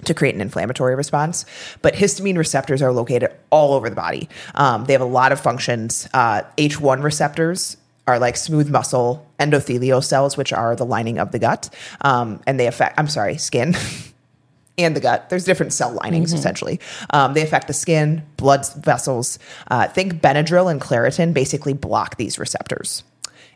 to 0.05 0.15
create 0.15 0.35
an 0.35 0.41
inflammatory 0.41 0.95
response. 0.95 1.45
But 1.83 1.95
histamine 1.95 2.37
receptors 2.37 2.83
are 2.83 2.93
located 2.93 3.31
all 3.51 3.75
over 3.75 3.89
the 3.89 3.97
body. 3.97 4.29
Um, 4.55 4.85
they 4.85 4.93
have 4.93 5.03
a 5.03 5.07
lot 5.07 5.33
of 5.33 5.41
functions. 5.41 6.09
Uh, 6.13 6.43
H1 6.59 7.03
receptors 7.03 7.77
are 8.07 8.19
like 8.19 8.37
smooth 8.37 8.71
muscle 8.71 9.27
endothelial 9.41 10.03
cells, 10.03 10.37
which 10.37 10.53
are 10.53 10.77
the 10.77 10.87
lining 10.87 11.19
of 11.19 11.33
the 11.33 11.39
gut. 11.39 11.71
Um, 12.03 12.41
and 12.47 12.59
they 12.61 12.67
affect, 12.67 12.99
I'm 12.99 13.09
sorry, 13.09 13.37
skin. 13.39 13.75
And 14.79 14.95
the 14.95 15.01
gut. 15.01 15.31
There's 15.31 15.45
different 15.45 15.73
cell 15.73 15.93
linings 16.03 16.35
essentially. 16.35 16.81
Um, 17.09 17.33
they 17.33 17.41
affect 17.41 17.67
the 17.67 17.73
skin, 17.73 18.23
blood 18.37 18.67
vessels. 18.75 19.39
Uh, 19.69 19.89
think 19.89 20.21
Benadryl 20.21 20.71
and 20.71 20.83
Claritin 20.83 21.33
basically 21.33 21.73
block 21.73 22.19
these 22.19 22.39
receptors. 22.39 23.03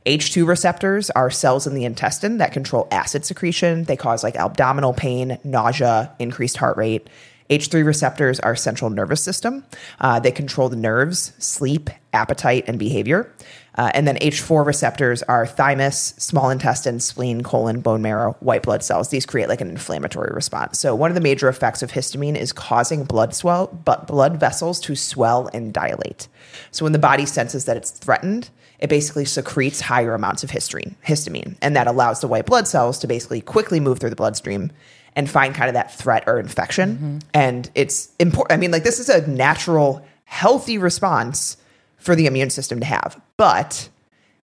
H2 0.07 0.47
receptors 0.47 1.11
are 1.11 1.30
cells 1.30 1.66
in 1.66 1.75
the 1.75 1.85
intestine 1.85 2.38
that 2.38 2.52
control 2.52 2.88
acid 2.90 3.25
secretion. 3.25 3.85
They 3.85 3.97
cause 3.97 4.23
like 4.23 4.37
abdominal 4.37 4.95
pain, 4.95 5.38
nausea, 5.45 6.14
increased 6.19 6.57
heart 6.57 6.76
rate. 6.76 7.09
H3 7.50 7.85
receptors 7.85 8.38
are 8.40 8.54
central 8.54 8.90
nervous 8.90 9.23
system. 9.23 9.64
Uh, 10.00 10.21
they 10.21 10.30
control 10.30 10.69
the 10.69 10.76
nerves, 10.76 11.33
sleep, 11.38 11.90
appetite, 12.12 12.64
and 12.69 12.78
behavior. 12.78 13.35
Uh, 13.76 13.90
and 13.92 14.07
then 14.07 14.16
H4 14.19 14.64
receptors 14.64 15.23
are 15.25 15.47
thymus, 15.47 16.14
small 16.16 16.49
intestine, 16.50 17.00
spleen, 17.00 17.42
colon, 17.42 17.80
bone 17.80 18.02
marrow, 18.02 18.37
white 18.40 18.62
blood 18.62 18.85
cells. 18.85 19.11
These 19.11 19.26
create 19.26 19.49
like 19.49 19.61
an 19.61 19.69
inflammatory 19.69 20.33
response. 20.33 20.78
So 20.78 20.95
one 20.95 21.11
of 21.11 21.14
the 21.14 21.21
major 21.21 21.49
effects 21.49 21.83
of 21.83 21.92
histamine 21.92 22.37
is 22.37 22.52
causing 22.52 23.04
blood 23.04 23.35
swell, 23.35 23.66
but 23.66 24.07
blood 24.07 24.38
vessels 24.38 24.80
to 24.80 24.95
swell 24.95 25.50
and 25.52 25.73
dilate. 25.73 26.28
So 26.71 26.85
when 26.85 26.92
the 26.92 26.99
body 26.99 27.26
senses 27.26 27.64
that 27.64 27.76
it's 27.76 27.90
threatened, 27.90 28.50
it 28.80 28.88
basically 28.88 29.25
secretes 29.25 29.80
higher 29.80 30.14
amounts 30.14 30.42
of 30.42 30.50
histamine, 30.50 30.94
histamine, 31.06 31.56
and 31.60 31.76
that 31.76 31.87
allows 31.87 32.20
the 32.20 32.28
white 32.28 32.46
blood 32.46 32.66
cells 32.66 32.99
to 33.00 33.06
basically 33.06 33.40
quickly 33.40 33.78
move 33.78 33.99
through 33.99 34.10
the 34.10 34.16
bloodstream 34.16 34.72
and 35.16 35.28
find 35.28 35.54
kind 35.54 35.68
of 35.68 35.75
that 35.75 35.92
threat 35.94 36.25
or 36.26 36.38
infection. 36.38 36.94
Mm-hmm. 36.94 37.18
And 37.34 37.70
it's 37.75 38.10
important. 38.18 38.52
I 38.52 38.56
mean, 38.56 38.70
like 38.70 38.84
this 38.84 38.99
is 38.99 39.08
a 39.08 39.26
natural, 39.26 40.04
healthy 40.25 40.78
response 40.78 41.56
for 41.99 42.14
the 42.14 42.26
immune 42.26 42.50
system 42.50 42.80
to 42.80 42.87
have, 42.87 43.20
but 43.37 43.88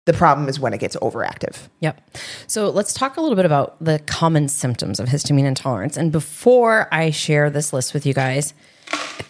the 0.06 0.14
problem 0.14 0.50
is 0.50 0.60
when 0.60 0.74
it 0.74 0.80
gets 0.80 0.96
overactive. 0.98 1.70
Yep. 1.80 2.18
So 2.48 2.70
let's 2.70 2.94
talk 2.94 3.18
a 3.18 3.22
little 3.22 3.36
bit 3.36 3.46
about 3.46 3.84
the 3.84 4.00
common 4.00 4.48
symptoms 4.48 5.00
of 5.00 5.08
histamine 5.08 5.46
intolerance. 5.46 5.98
And 5.98 6.12
before 6.12 6.88
I 6.92 7.10
share 7.10 7.50
this 7.50 7.74
list 7.74 7.94
with 7.94 8.06
you 8.06 8.14
guys, 8.14 8.54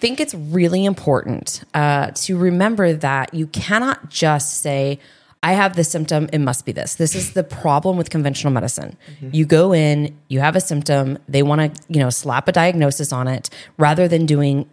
think 0.04 0.20
it's 0.20 0.36
really 0.36 0.84
important 0.84 1.64
uh, 1.74 2.12
to 2.14 2.38
remember 2.38 2.92
that 2.92 3.34
you 3.34 3.48
cannot 3.48 4.10
just 4.10 4.60
say, 4.60 5.00
I 5.42 5.54
have 5.54 5.78
this 5.78 5.90
symptom, 5.90 6.28
it 6.34 6.40
must 6.40 6.66
be 6.66 6.74
this. 6.74 6.96
This 6.96 7.16
is 7.16 7.32
the 7.32 7.44
problem 7.46 7.96
with 7.96 8.10
conventional 8.10 8.52
medicine. 8.52 8.98
You 9.32 9.46
go 9.46 9.74
in, 9.74 10.14
you 10.28 10.42
have 10.42 10.58
a 10.58 10.60
symptom, 10.60 11.20
they 11.30 11.42
want 11.42 11.74
to, 11.74 11.82
you 11.88 12.02
know, 12.02 12.10
slap 12.10 12.50
a 12.50 12.52
diagnosis 12.52 13.14
on 13.14 13.30
it 13.30 13.50
rather 13.78 14.10
than 14.10 14.26
doing 14.26 14.70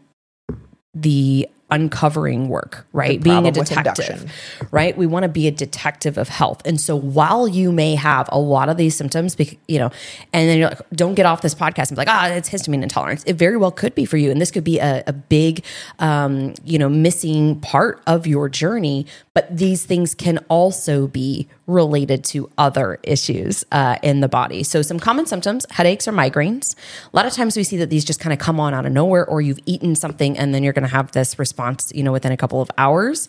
the 0.94 1.48
uncovering 1.70 2.48
work, 2.48 2.86
right? 2.92 3.22
Being 3.22 3.46
a 3.46 3.52
detective, 3.52 4.32
right? 4.70 4.96
We 4.96 5.06
want 5.06 5.22
to 5.24 5.28
be 5.28 5.46
a 5.46 5.50
detective 5.50 6.18
of 6.18 6.28
health. 6.28 6.62
And 6.64 6.80
so 6.80 6.96
while 6.96 7.46
you 7.46 7.72
may 7.72 7.94
have 7.94 8.28
a 8.32 8.38
lot 8.38 8.68
of 8.68 8.76
these 8.76 8.96
symptoms, 8.96 9.36
you 9.68 9.78
know, 9.78 9.90
and 10.32 10.48
then 10.48 10.58
you're 10.58 10.68
like, 10.68 10.90
don't 10.92 11.14
get 11.14 11.26
off 11.26 11.42
this 11.42 11.54
podcast 11.54 11.88
and 11.88 11.96
be 11.96 12.00
like, 12.00 12.08
ah, 12.08 12.28
it's 12.28 12.48
histamine 12.48 12.82
intolerance. 12.82 13.24
It 13.24 13.34
very 13.34 13.56
well 13.56 13.70
could 13.70 13.94
be 13.94 14.04
for 14.04 14.16
you. 14.16 14.30
And 14.30 14.40
this 14.40 14.50
could 14.50 14.64
be 14.64 14.78
a, 14.78 15.02
a 15.06 15.12
big, 15.12 15.64
um, 15.98 16.54
you 16.64 16.78
know, 16.78 16.88
missing 16.88 17.60
part 17.60 18.02
of 18.06 18.26
your 18.26 18.48
journey. 18.48 19.06
But 19.34 19.56
these 19.56 19.84
things 19.84 20.14
can 20.14 20.38
also 20.48 21.06
be 21.06 21.48
related 21.70 22.24
to 22.24 22.50
other 22.58 22.98
issues 23.02 23.64
uh, 23.72 23.96
in 24.02 24.20
the 24.20 24.28
body. 24.28 24.62
So, 24.62 24.82
some 24.82 24.98
common 24.98 25.26
symptoms 25.26 25.66
headaches 25.70 26.06
or 26.08 26.12
migraines. 26.12 26.74
A 27.12 27.16
lot 27.16 27.26
of 27.26 27.32
times 27.32 27.56
we 27.56 27.64
see 27.64 27.76
that 27.78 27.90
these 27.90 28.04
just 28.04 28.20
kind 28.20 28.32
of 28.32 28.38
come 28.38 28.60
on 28.60 28.74
out 28.74 28.86
of 28.86 28.92
nowhere, 28.92 29.26
or 29.26 29.40
you've 29.40 29.60
eaten 29.66 29.94
something 29.94 30.36
and 30.36 30.54
then 30.54 30.62
you're 30.62 30.72
going 30.72 30.88
to 30.88 30.94
have 30.94 31.12
this 31.12 31.38
response, 31.38 31.92
you 31.94 32.02
know, 32.02 32.12
within 32.12 32.32
a 32.32 32.36
couple 32.36 32.60
of 32.60 32.70
hours. 32.76 33.28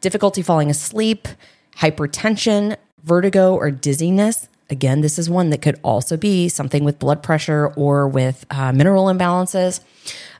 Difficulty 0.00 0.42
falling 0.42 0.70
asleep, 0.70 1.28
hypertension, 1.76 2.76
vertigo, 3.02 3.54
or 3.54 3.70
dizziness. 3.70 4.48
Again, 4.70 5.00
this 5.00 5.18
is 5.18 5.28
one 5.28 5.50
that 5.50 5.62
could 5.62 5.80
also 5.82 6.16
be 6.16 6.48
something 6.48 6.84
with 6.84 6.98
blood 6.98 7.22
pressure 7.22 7.72
or 7.76 8.06
with 8.06 8.46
uh, 8.50 8.72
mineral 8.72 9.06
imbalances. 9.06 9.80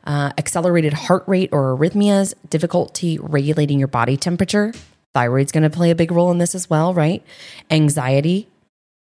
Uh, 0.05 0.33
accelerated 0.39 0.95
heart 0.95 1.25
rate 1.27 1.51
or 1.53 1.77
arrhythmias, 1.77 2.33
difficulty 2.49 3.19
regulating 3.19 3.79
your 3.79 3.89
body 3.89 4.17
temperature. 4.17 4.73
Thyroid's 5.15 5.53
going 5.53 5.63
to 5.63 5.71
play 5.71 5.91
a 5.91 5.95
big 5.95 6.13
role 6.13 6.31
in 6.31 6.39
this 6.39 6.55
as 6.55 6.71
well, 6.71 6.95
right? 6.95 7.23
Anxiety, 7.71 8.49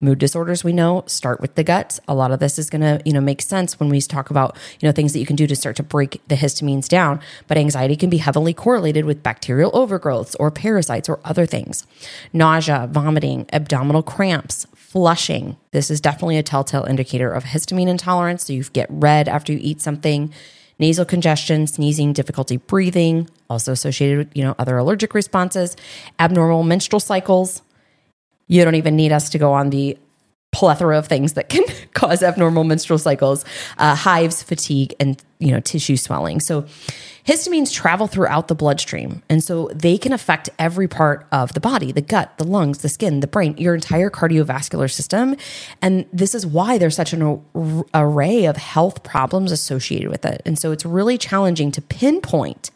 mood 0.00 0.18
disorders 0.18 0.62
we 0.62 0.72
know 0.72 1.02
start 1.06 1.40
with 1.40 1.56
the 1.56 1.64
gut 1.64 1.98
a 2.06 2.14
lot 2.14 2.30
of 2.30 2.38
this 2.38 2.56
is 2.56 2.70
going 2.70 2.80
to 2.80 3.02
you 3.04 3.12
know 3.12 3.20
make 3.20 3.42
sense 3.42 3.80
when 3.80 3.88
we 3.88 4.00
talk 4.00 4.30
about 4.30 4.56
you 4.78 4.86
know 4.86 4.92
things 4.92 5.12
that 5.12 5.18
you 5.18 5.26
can 5.26 5.34
do 5.34 5.44
to 5.44 5.56
start 5.56 5.74
to 5.74 5.82
break 5.82 6.22
the 6.28 6.36
histamines 6.36 6.88
down. 6.88 7.20
But 7.48 7.58
anxiety 7.58 7.96
can 7.96 8.08
be 8.10 8.18
heavily 8.18 8.54
correlated 8.54 9.04
with 9.04 9.22
bacterial 9.22 9.72
overgrowths 9.72 10.36
or 10.38 10.50
parasites 10.50 11.08
or 11.08 11.18
other 11.24 11.46
things. 11.46 11.86
Nausea 12.32 12.88
vomiting 12.90 13.46
abdominal 13.52 14.02
cramps 14.02 14.66
flushing. 14.74 15.56
This 15.72 15.90
is 15.90 16.00
definitely 16.00 16.38
a 16.38 16.42
telltale 16.42 16.84
indicator 16.84 17.32
of 17.32 17.44
histamine 17.44 17.88
intolerance. 17.88 18.46
So 18.46 18.52
you 18.52 18.62
get 18.64 18.86
red 18.90 19.28
after 19.28 19.52
you 19.52 19.58
eat 19.60 19.80
something 19.80 20.32
nasal 20.78 21.04
congestion 21.04 21.66
sneezing 21.66 22.12
difficulty 22.12 22.56
breathing 22.56 23.28
also 23.50 23.72
associated 23.72 24.18
with 24.18 24.36
you 24.36 24.42
know 24.42 24.54
other 24.58 24.76
allergic 24.76 25.14
responses 25.14 25.76
abnormal 26.18 26.62
menstrual 26.62 27.00
cycles 27.00 27.62
you 28.48 28.64
don't 28.64 28.74
even 28.74 28.96
need 28.96 29.12
us 29.12 29.30
to 29.30 29.38
go 29.38 29.52
on 29.52 29.70
the 29.70 29.98
plethora 30.50 30.98
of 30.98 31.06
things 31.06 31.34
that 31.34 31.48
can 31.48 31.62
cause 31.94 32.22
abnormal 32.22 32.64
menstrual 32.64 32.98
cycles, 32.98 33.44
uh, 33.76 33.94
hives, 33.94 34.42
fatigue, 34.42 34.94
and 34.98 35.22
you 35.38 35.52
know 35.52 35.60
tissue 35.60 35.96
swelling. 35.96 36.40
So 36.40 36.62
histamines 37.26 37.72
travel 37.72 38.06
throughout 38.06 38.48
the 38.48 38.54
bloodstream, 38.54 39.22
and 39.28 39.44
so 39.44 39.70
they 39.74 39.98
can 39.98 40.12
affect 40.12 40.48
every 40.58 40.88
part 40.88 41.26
of 41.30 41.52
the 41.52 41.60
body: 41.60 41.92
the 41.92 42.00
gut, 42.00 42.36
the 42.38 42.44
lungs, 42.44 42.78
the 42.78 42.88
skin, 42.88 43.20
the 43.20 43.26
brain, 43.26 43.56
your 43.58 43.74
entire 43.74 44.10
cardiovascular 44.10 44.90
system. 44.90 45.36
And 45.82 46.06
this 46.12 46.34
is 46.34 46.46
why 46.46 46.78
there's 46.78 46.96
such 46.96 47.12
an 47.12 47.42
array 47.94 48.46
of 48.46 48.56
health 48.56 49.02
problems 49.02 49.52
associated 49.52 50.10
with 50.10 50.24
it. 50.24 50.40
And 50.46 50.58
so 50.58 50.72
it's 50.72 50.84
really 50.84 51.18
challenging 51.18 51.70
to 51.72 51.82
pinpoint 51.82 52.70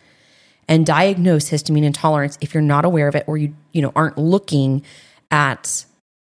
and 0.68 0.86
diagnose 0.86 1.50
histamine 1.50 1.84
intolerance 1.84 2.38
if 2.40 2.54
you're 2.54 2.62
not 2.62 2.84
aware 2.84 3.08
of 3.08 3.14
it 3.14 3.24
or 3.26 3.36
you 3.36 3.54
you 3.72 3.82
know 3.82 3.92
aren't 3.94 4.18
looking 4.18 4.82
at 5.30 5.84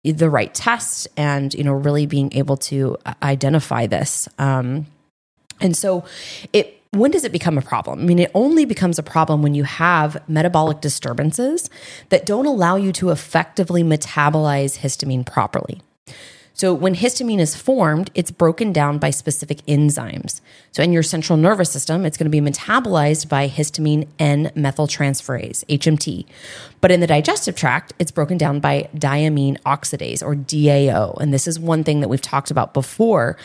the 0.05 0.29
right 0.29 0.53
tests 0.53 1.07
and 1.17 1.55
you 1.55 1.65
know 1.65 1.73
really 1.73 2.07
being 2.07 2.33
able 2.35 2.57
to 2.57 2.97
uh, 3.07 3.15
identify 3.23 3.87
this. 3.87 4.29
Um, 4.39 4.87
and 5.61 5.77
so 5.77 6.05
it 6.53 6.79
when 6.91 7.11
does 7.11 7.25
it 7.25 7.33
become 7.33 7.57
a 7.57 7.63
problem? 7.63 8.01
I 8.01 8.05
mean 8.05 8.19
it 8.19 8.31
only 8.35 8.65
becomes 8.65 8.99
a 8.99 9.03
problem 9.03 9.43
when 9.43 9.55
you 9.55 9.65
have 9.65 10.23
metabolic 10.29 10.81
disturbances 10.81 11.71
that 12.09 12.27
don't 12.27 12.47
allow 12.47 12.77
you 12.77 12.93
to 12.95 13.11
effectively 13.11 13.83
metabolize 13.83 14.79
histamine 14.79 15.25
properly 15.25 15.81
So 16.63 16.73
when 16.73 16.95
histamine 16.95 17.41
is 17.41 17.57
formed, 17.57 18.13
it's 18.15 18.31
broken 18.31 18.73
down 18.73 18.99
by 18.99 19.11
specific 19.11 19.67
enzymes. 19.67 20.41
So 20.71 20.81
in 20.81 20.93
your 20.93 21.03
central 21.03 21.37
nervous 21.37 21.73
system, 21.73 22.07
it's 22.07 22.17
going 22.17 22.31
to 22.31 22.41
be 22.41 22.41
metabolized 22.41 23.29
by 23.29 23.49
histamine 23.49 24.07
N 24.21 24.53
methyltransferase, 24.55 25.65
HMT. 25.65 26.25
But 26.81 26.93
in 26.93 27.01
the 27.01 27.09
digestive 27.09 27.57
tract, 27.57 27.95
it's 27.99 28.13
broken 28.13 28.39
down 28.39 28.61
by 28.61 28.89
diamine 28.95 29.61
oxidase 29.63 30.23
or 30.23 30.37
DAO. 30.37 31.21
And 31.21 31.35
this 31.35 31.49
is 31.49 31.59
one 31.59 31.83
thing 31.83 31.99
that 31.99 32.07
we've 32.07 32.23
talked 32.23 32.53
about 32.53 32.75
before 32.75 33.37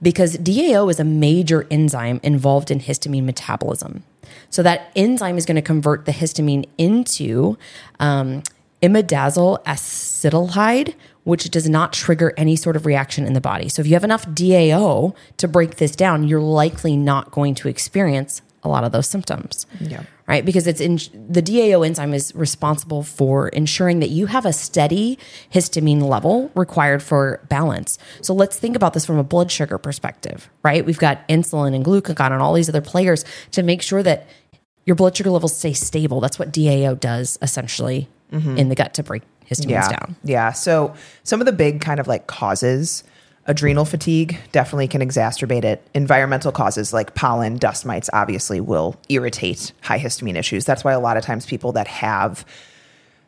because 0.00 0.36
DAO 0.36 0.88
is 0.88 1.00
a 1.00 1.04
major 1.04 1.66
enzyme 1.72 2.20
involved 2.22 2.70
in 2.70 2.78
histamine 2.78 3.24
metabolism. 3.24 4.04
So 4.48 4.62
that 4.62 4.92
enzyme 4.94 5.36
is 5.36 5.44
going 5.44 5.56
to 5.56 5.62
convert 5.62 6.04
the 6.04 6.12
histamine 6.12 6.68
into 6.78 7.58
um, 7.98 8.44
imidazole 8.82 9.62
acetaldehyde, 9.64 10.94
which 11.24 11.50
does 11.50 11.68
not 11.68 11.92
trigger 11.92 12.32
any 12.36 12.56
sort 12.56 12.76
of 12.76 12.86
reaction 12.86 13.26
in 13.26 13.34
the 13.34 13.40
body. 13.40 13.68
So 13.68 13.80
if 13.80 13.86
you 13.86 13.94
have 13.94 14.04
enough 14.04 14.26
DAO 14.26 15.14
to 15.36 15.48
break 15.48 15.76
this 15.76 15.94
down, 15.94 16.26
you're 16.26 16.40
likely 16.40 16.96
not 16.96 17.30
going 17.30 17.54
to 17.56 17.68
experience 17.68 18.42
a 18.62 18.68
lot 18.68 18.84
of 18.84 18.92
those 18.92 19.06
symptoms. 19.06 19.66
Yeah. 19.80 20.02
Right? 20.26 20.44
Because 20.44 20.66
it's 20.66 20.80
in 20.80 20.96
the 21.12 21.42
DAO 21.42 21.84
enzyme 21.84 22.14
is 22.14 22.32
responsible 22.36 23.02
for 23.02 23.48
ensuring 23.48 23.98
that 23.98 24.10
you 24.10 24.26
have 24.26 24.46
a 24.46 24.52
steady 24.52 25.18
histamine 25.52 26.02
level 26.02 26.52
required 26.54 27.02
for 27.02 27.40
balance. 27.48 27.98
So 28.22 28.32
let's 28.32 28.56
think 28.56 28.76
about 28.76 28.94
this 28.94 29.04
from 29.04 29.18
a 29.18 29.24
blood 29.24 29.50
sugar 29.50 29.76
perspective, 29.76 30.48
right? 30.62 30.86
We've 30.86 30.98
got 30.98 31.26
insulin 31.28 31.74
and 31.74 31.84
glucagon 31.84 32.30
and 32.30 32.40
all 32.40 32.54
these 32.54 32.68
other 32.68 32.80
players 32.80 33.24
to 33.52 33.64
make 33.64 33.82
sure 33.82 34.04
that 34.04 34.28
your 34.84 34.94
blood 34.94 35.16
sugar 35.16 35.30
levels 35.30 35.56
stay 35.56 35.72
stable. 35.72 36.20
That's 36.20 36.38
what 36.38 36.52
DAO 36.52 36.98
does 36.98 37.38
essentially 37.42 38.08
in 38.30 38.68
the 38.68 38.74
gut 38.74 38.94
to 38.94 39.02
break 39.02 39.22
histamines 39.50 39.70
yeah. 39.70 39.88
down. 39.88 40.16
Yeah. 40.24 40.52
So 40.52 40.94
some 41.24 41.40
of 41.40 41.46
the 41.46 41.52
big 41.52 41.80
kind 41.80 42.00
of 42.00 42.06
like 42.06 42.26
causes, 42.26 43.04
adrenal 43.46 43.84
fatigue 43.84 44.38
definitely 44.52 44.88
can 44.88 45.00
exacerbate 45.00 45.64
it. 45.64 45.86
Environmental 45.94 46.52
causes 46.52 46.92
like 46.92 47.14
pollen, 47.14 47.56
dust 47.56 47.84
mites 47.84 48.08
obviously 48.12 48.60
will 48.60 48.96
irritate 49.08 49.72
high 49.82 49.98
histamine 49.98 50.36
issues. 50.36 50.64
That's 50.64 50.84
why 50.84 50.92
a 50.92 51.00
lot 51.00 51.16
of 51.16 51.24
times 51.24 51.46
people 51.46 51.72
that 51.72 51.88
have 51.88 52.44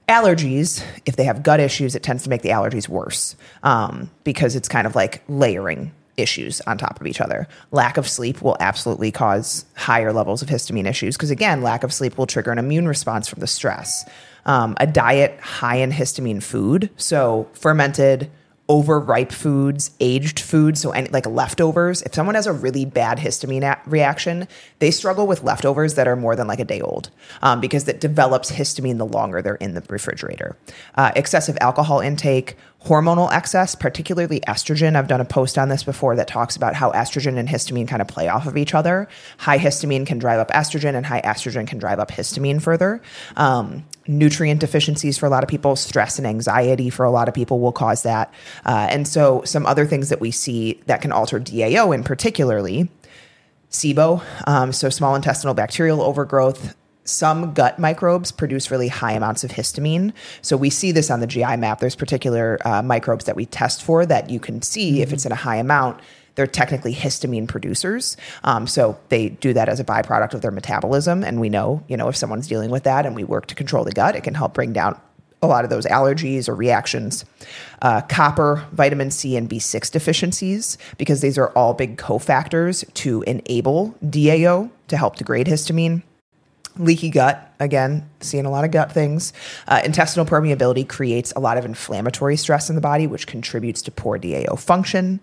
allergies, 0.08 0.84
if 1.06 1.16
they 1.16 1.24
have 1.24 1.42
gut 1.42 1.60
issues, 1.60 1.94
it 1.94 2.02
tends 2.02 2.22
to 2.24 2.30
make 2.30 2.42
the 2.42 2.50
allergies 2.50 2.88
worse 2.88 3.36
um, 3.62 4.10
because 4.24 4.54
it's 4.54 4.68
kind 4.68 4.86
of 4.86 4.94
like 4.94 5.22
layering 5.28 5.92
issues 6.16 6.60
on 6.62 6.78
top 6.78 7.00
of 7.00 7.06
each 7.06 7.20
other. 7.20 7.48
Lack 7.70 7.96
of 7.96 8.08
sleep 8.08 8.42
will 8.42 8.56
absolutely 8.60 9.10
cause 9.10 9.64
higher 9.76 10.12
levels 10.12 10.42
of 10.42 10.48
histamine 10.48 10.86
issues 10.86 11.16
because, 11.16 11.30
again, 11.30 11.62
lack 11.62 11.84
of 11.84 11.92
sleep 11.92 12.18
will 12.18 12.26
trigger 12.26 12.52
an 12.52 12.58
immune 12.58 12.86
response 12.86 13.28
from 13.28 13.40
the 13.40 13.46
stress. 13.46 14.04
Um, 14.44 14.74
a 14.78 14.86
diet 14.86 15.38
high 15.40 15.76
in 15.76 15.92
histamine 15.92 16.42
food, 16.42 16.90
so 16.96 17.48
fermented, 17.54 18.30
overripe 18.68 19.32
foods, 19.32 19.90
aged 20.00 20.40
foods, 20.40 20.80
so 20.80 20.90
any, 20.92 21.08
like 21.10 21.26
leftovers. 21.26 22.00
If 22.02 22.14
someone 22.14 22.36
has 22.36 22.46
a 22.46 22.52
really 22.52 22.84
bad 22.84 23.18
histamine 23.18 23.62
a- 23.62 23.80
reaction, 23.88 24.48
they 24.78 24.90
struggle 24.90 25.26
with 25.26 25.42
leftovers 25.42 25.94
that 25.94 26.08
are 26.08 26.16
more 26.16 26.36
than 26.36 26.46
like 26.46 26.60
a 26.60 26.64
day 26.64 26.80
old 26.80 27.10
um, 27.42 27.60
because 27.60 27.86
it 27.86 28.00
develops 28.00 28.50
histamine 28.50 28.98
the 28.98 29.06
longer 29.06 29.42
they're 29.42 29.56
in 29.56 29.74
the 29.74 29.82
refrigerator. 29.88 30.56
Uh, 30.94 31.12
excessive 31.16 31.58
alcohol 31.60 32.00
intake, 32.00 32.56
hormonal 32.84 33.32
excess, 33.32 33.74
particularly 33.74 34.40
estrogen. 34.40 34.96
I've 34.96 35.08
done 35.08 35.20
a 35.20 35.24
post 35.24 35.56
on 35.56 35.68
this 35.68 35.84
before 35.84 36.16
that 36.16 36.26
talks 36.26 36.56
about 36.56 36.74
how 36.74 36.90
estrogen 36.92 37.38
and 37.38 37.48
histamine 37.48 37.86
kind 37.86 38.02
of 38.02 38.08
play 38.08 38.28
off 38.28 38.46
of 38.46 38.56
each 38.56 38.74
other. 38.74 39.08
High 39.38 39.58
histamine 39.58 40.06
can 40.06 40.18
drive 40.18 40.40
up 40.40 40.50
estrogen, 40.50 40.94
and 40.94 41.06
high 41.06 41.22
estrogen 41.22 41.66
can 41.66 41.78
drive 41.78 41.98
up 41.98 42.10
histamine 42.10 42.60
further. 42.60 43.00
Um, 43.36 43.84
nutrient 44.06 44.60
deficiencies 44.60 45.16
for 45.16 45.26
a 45.26 45.30
lot 45.30 45.44
of 45.44 45.48
people, 45.48 45.76
stress 45.76 46.18
and 46.18 46.26
anxiety 46.26 46.90
for 46.90 47.04
a 47.04 47.10
lot 47.10 47.28
of 47.28 47.34
people 47.34 47.60
will 47.60 47.72
cause 47.72 48.02
that. 48.02 48.32
Uh, 48.64 48.88
and 48.90 49.06
so, 49.06 49.42
some 49.44 49.64
other 49.66 49.86
things 49.86 50.08
that 50.08 50.20
we 50.20 50.30
see 50.30 50.80
that 50.86 51.00
can 51.00 51.12
alter 51.12 51.38
DAO 51.38 51.94
in 51.94 52.02
particularly 52.02 52.88
SIBO, 53.70 54.22
um, 54.46 54.72
so 54.72 54.90
small 54.90 55.14
intestinal 55.14 55.54
bacterial 55.54 56.02
overgrowth. 56.02 56.74
Some 57.04 57.52
gut 57.52 57.78
microbes 57.78 58.30
produce 58.30 58.70
really 58.70 58.88
high 58.88 59.12
amounts 59.12 59.42
of 59.42 59.50
histamine. 59.50 60.12
So 60.40 60.56
we 60.56 60.70
see 60.70 60.92
this 60.92 61.10
on 61.10 61.20
the 61.20 61.26
GI 61.26 61.56
map. 61.56 61.80
There's 61.80 61.96
particular 61.96 62.58
uh, 62.64 62.82
microbes 62.82 63.24
that 63.24 63.34
we 63.34 63.46
test 63.46 63.82
for 63.82 64.06
that 64.06 64.30
you 64.30 64.38
can 64.38 64.62
see 64.62 65.02
if 65.02 65.12
it's 65.12 65.26
in 65.26 65.32
a 65.32 65.36
high 65.36 65.56
amount. 65.56 66.00
They're 66.34 66.46
technically 66.46 66.94
histamine 66.94 67.48
producers. 67.48 68.16
Um, 68.44 68.66
so 68.66 68.98
they 69.08 69.30
do 69.30 69.52
that 69.52 69.68
as 69.68 69.80
a 69.80 69.84
byproduct 69.84 70.34
of 70.34 70.40
their 70.40 70.50
metabolism. 70.50 71.24
And 71.24 71.40
we 71.40 71.48
know, 71.48 71.82
you 71.88 71.96
know, 71.96 72.08
if 72.08 72.16
someone's 72.16 72.46
dealing 72.46 72.70
with 72.70 72.84
that 72.84 73.04
and 73.04 73.16
we 73.16 73.24
work 73.24 73.46
to 73.46 73.54
control 73.54 73.84
the 73.84 73.92
gut, 73.92 74.16
it 74.16 74.22
can 74.22 74.34
help 74.34 74.54
bring 74.54 74.72
down 74.72 74.98
a 75.42 75.46
lot 75.48 75.64
of 75.64 75.70
those 75.70 75.84
allergies 75.86 76.48
or 76.48 76.54
reactions. 76.54 77.24
Uh, 77.82 78.00
copper, 78.02 78.64
vitamin 78.72 79.10
C, 79.10 79.36
and 79.36 79.50
B6 79.50 79.90
deficiencies, 79.90 80.78
because 80.98 81.20
these 81.20 81.36
are 81.36 81.48
all 81.50 81.74
big 81.74 81.98
cofactors 81.98 82.90
to 82.94 83.22
enable 83.22 83.94
DAO 84.04 84.70
to 84.86 84.96
help 84.96 85.16
degrade 85.16 85.48
histamine. 85.48 86.02
Leaky 86.78 87.10
gut, 87.10 87.52
again, 87.60 88.08
seeing 88.20 88.46
a 88.46 88.50
lot 88.50 88.64
of 88.64 88.70
gut 88.70 88.92
things. 88.92 89.32
Uh, 89.68 89.82
intestinal 89.84 90.24
permeability 90.24 90.88
creates 90.88 91.32
a 91.36 91.40
lot 91.40 91.58
of 91.58 91.64
inflammatory 91.64 92.36
stress 92.36 92.68
in 92.68 92.74
the 92.74 92.80
body, 92.80 93.06
which 93.06 93.26
contributes 93.26 93.82
to 93.82 93.90
poor 93.90 94.18
DAO 94.18 94.58
function 94.58 95.20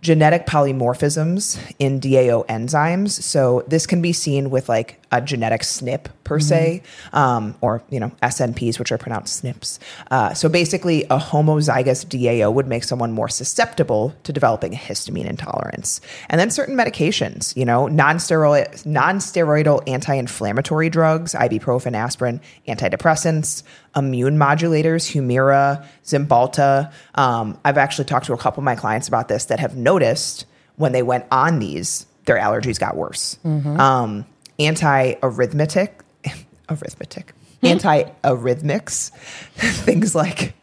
genetic 0.00 0.46
polymorphisms 0.46 1.58
in 1.78 2.00
DAO 2.00 2.46
enzymes. 2.46 3.10
So 3.10 3.64
this 3.66 3.86
can 3.86 4.00
be 4.00 4.12
seen 4.12 4.50
with 4.50 4.68
like 4.68 5.00
a 5.10 5.20
genetic 5.20 5.62
SNP 5.62 6.06
per 6.24 6.38
se, 6.38 6.82
um, 7.12 7.54
or 7.60 7.82
you 7.90 7.98
know 7.98 8.10
SNPs, 8.22 8.78
which 8.78 8.92
are 8.92 8.98
pronounced 8.98 9.42
SNPs. 9.42 9.78
Uh, 10.10 10.34
so 10.34 10.48
basically, 10.48 11.04
a 11.04 11.18
homozygous 11.18 12.04
DAO 12.04 12.52
would 12.52 12.66
make 12.66 12.84
someone 12.84 13.12
more 13.12 13.28
susceptible 13.28 14.14
to 14.24 14.32
developing 14.32 14.74
a 14.74 14.76
histamine 14.76 15.24
intolerance. 15.24 16.00
And 16.28 16.40
then 16.40 16.50
certain 16.50 16.76
medications, 16.76 17.56
you 17.56 17.64
know, 17.64 17.86
non-steroid, 17.86 18.84
non-steroidal 18.84 19.88
anti-inflammatory 19.88 20.90
drugs, 20.90 21.32
ibuprofen, 21.32 21.94
aspirin, 21.94 22.40
antidepressants, 22.66 23.62
immune 23.96 24.36
modulators, 24.36 25.10
Humira, 25.14 25.86
Cymbalta. 26.04 26.92
Um, 27.14 27.58
I've 27.64 27.78
actually 27.78 28.04
talked 28.04 28.26
to 28.26 28.34
a 28.34 28.38
couple 28.38 28.60
of 28.60 28.64
my 28.64 28.76
clients 28.76 29.08
about 29.08 29.28
this 29.28 29.46
that 29.46 29.60
have 29.60 29.76
noticed 29.76 30.44
when 30.76 30.92
they 30.92 31.02
went 31.02 31.24
on 31.30 31.58
these, 31.58 32.06
their 32.26 32.36
allergies 32.36 32.78
got 32.78 32.96
worse. 32.96 33.38
Um, 33.44 34.26
anti-arrhythmic, 34.58 35.90
arithmetic, 36.68 37.32
anti-arrhythmics, 37.62 39.10
things 39.54 40.14
like 40.14 40.54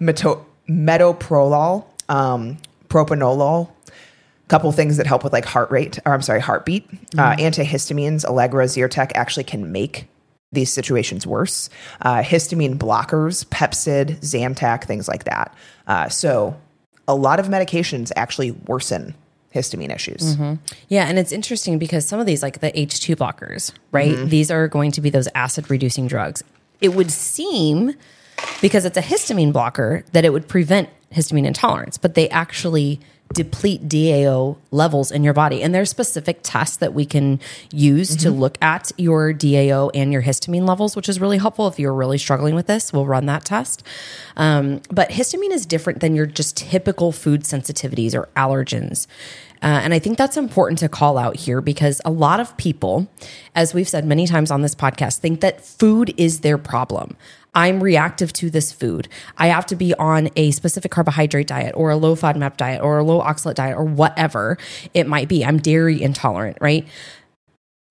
meto- 0.00 0.44
metoprolol, 0.68 1.84
um, 2.08 2.58
propanolol, 2.88 3.70
couple 4.48 4.70
things 4.72 4.98
that 4.98 5.06
help 5.06 5.24
with 5.24 5.32
like 5.32 5.44
heart 5.44 5.70
rate, 5.70 5.98
or 6.04 6.12
I'm 6.12 6.22
sorry, 6.22 6.40
heartbeat. 6.40 6.86
Uh, 7.16 7.34
antihistamines, 7.36 8.24
Allegra, 8.24 8.66
Zyrtec 8.66 9.12
actually 9.14 9.44
can 9.44 9.72
make 9.72 10.06
these 10.52 10.72
situations 10.72 11.26
worse. 11.26 11.70
Uh, 12.02 12.22
histamine 12.22 12.76
blockers, 12.76 13.44
Pepcid, 13.46 14.20
Zantac, 14.20 14.84
things 14.84 15.08
like 15.08 15.24
that. 15.24 15.54
Uh, 15.86 16.08
so 16.08 16.56
a 17.08 17.14
lot 17.14 17.40
of 17.40 17.46
medications 17.46 18.12
actually 18.16 18.52
worsen 18.52 19.14
histamine 19.54 19.94
issues. 19.94 20.36
Mm-hmm. 20.36 20.54
Yeah, 20.88 21.06
and 21.06 21.18
it's 21.18 21.32
interesting 21.32 21.78
because 21.78 22.06
some 22.06 22.20
of 22.20 22.26
these, 22.26 22.42
like 22.42 22.60
the 22.60 22.72
H2 22.72 23.16
blockers, 23.16 23.72
right? 23.92 24.14
Mm-hmm. 24.14 24.28
These 24.28 24.50
are 24.50 24.66
going 24.68 24.90
to 24.92 25.00
be 25.00 25.10
those 25.10 25.28
acid 25.34 25.70
reducing 25.70 26.06
drugs. 26.06 26.42
It 26.80 26.94
would 26.94 27.10
seem, 27.10 27.94
because 28.60 28.84
it's 28.84 28.96
a 28.96 29.02
histamine 29.02 29.52
blocker, 29.52 30.04
that 30.12 30.24
it 30.24 30.32
would 30.32 30.48
prevent 30.48 30.88
histamine 31.12 31.46
intolerance, 31.46 31.96
but 31.96 32.14
they 32.14 32.28
actually 32.30 33.00
deplete 33.32 33.88
DAO 33.88 34.56
levels 34.70 35.10
in 35.10 35.24
your 35.24 35.32
body. 35.32 35.62
And 35.62 35.74
there's 35.74 35.90
specific 35.90 36.40
tests 36.42 36.76
that 36.76 36.94
we 36.94 37.04
can 37.04 37.40
use 37.72 38.14
to 38.16 38.30
look 38.30 38.56
at 38.62 38.92
your 38.96 39.32
DAO 39.32 39.90
and 39.94 40.12
your 40.12 40.22
histamine 40.22 40.66
levels, 40.66 40.94
which 40.94 41.08
is 41.08 41.20
really 41.20 41.38
helpful 41.38 41.66
if 41.66 41.78
you're 41.78 41.94
really 41.94 42.18
struggling 42.18 42.54
with 42.54 42.66
this. 42.66 42.92
We'll 42.92 43.06
run 43.06 43.26
that 43.26 43.44
test. 43.44 43.82
Um, 44.36 44.82
but 44.90 45.10
histamine 45.10 45.50
is 45.50 45.66
different 45.66 46.00
than 46.00 46.14
your 46.14 46.26
just 46.26 46.56
typical 46.56 47.12
food 47.12 47.42
sensitivities 47.42 48.14
or 48.14 48.28
allergens. 48.36 49.06
Uh, 49.62 49.80
and 49.82 49.94
I 49.94 49.98
think 49.98 50.18
that's 50.18 50.36
important 50.36 50.78
to 50.80 50.90
call 50.90 51.16
out 51.16 51.36
here 51.36 51.62
because 51.62 52.00
a 52.04 52.10
lot 52.10 52.38
of 52.38 52.54
people, 52.58 53.08
as 53.54 53.72
we've 53.72 53.88
said 53.88 54.04
many 54.04 54.26
times 54.26 54.50
on 54.50 54.60
this 54.60 54.74
podcast, 54.74 55.18
think 55.18 55.40
that 55.40 55.64
food 55.64 56.12
is 56.18 56.40
their 56.40 56.58
problem. 56.58 57.16
I'm 57.54 57.82
reactive 57.82 58.32
to 58.34 58.50
this 58.50 58.72
food. 58.72 59.08
I 59.38 59.48
have 59.48 59.66
to 59.66 59.76
be 59.76 59.94
on 59.94 60.28
a 60.36 60.50
specific 60.50 60.90
carbohydrate 60.90 61.46
diet 61.46 61.74
or 61.76 61.90
a 61.90 61.96
low 61.96 62.16
FODMAP 62.16 62.56
diet 62.56 62.82
or 62.82 62.98
a 62.98 63.04
low 63.04 63.20
oxalate 63.20 63.54
diet 63.54 63.76
or 63.76 63.84
whatever 63.84 64.58
it 64.92 65.06
might 65.06 65.28
be. 65.28 65.44
I'm 65.44 65.58
dairy 65.58 66.02
intolerant, 66.02 66.58
right? 66.60 66.86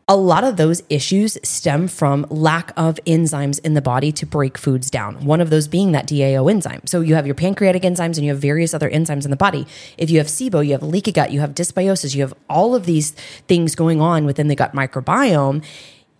A 0.09 0.17
lot 0.17 0.43
of 0.43 0.57
those 0.57 0.83
issues 0.89 1.37
stem 1.43 1.87
from 1.87 2.25
lack 2.29 2.73
of 2.75 2.99
enzymes 3.07 3.59
in 3.61 3.73
the 3.73 3.81
body 3.81 4.11
to 4.11 4.25
break 4.25 4.57
foods 4.57 4.89
down. 4.89 5.23
One 5.23 5.39
of 5.39 5.49
those 5.49 5.69
being 5.69 5.93
that 5.93 6.07
DAO 6.07 6.51
enzyme. 6.51 6.81
So 6.85 6.99
you 6.99 7.15
have 7.15 7.25
your 7.25 7.35
pancreatic 7.35 7.83
enzymes 7.83 8.17
and 8.17 8.25
you 8.25 8.31
have 8.31 8.39
various 8.39 8.73
other 8.73 8.89
enzymes 8.89 9.23
in 9.23 9.31
the 9.31 9.37
body. 9.37 9.65
If 9.97 10.09
you 10.09 10.17
have 10.17 10.27
SIBO, 10.27 10.65
you 10.65 10.73
have 10.73 10.83
leaky 10.83 11.13
gut, 11.13 11.31
you 11.31 11.39
have 11.39 11.55
dysbiosis, 11.55 12.13
you 12.15 12.21
have 12.21 12.33
all 12.49 12.75
of 12.75 12.85
these 12.85 13.11
things 13.47 13.75
going 13.75 14.01
on 14.01 14.25
within 14.25 14.49
the 14.49 14.55
gut 14.55 14.73
microbiome 14.73 15.63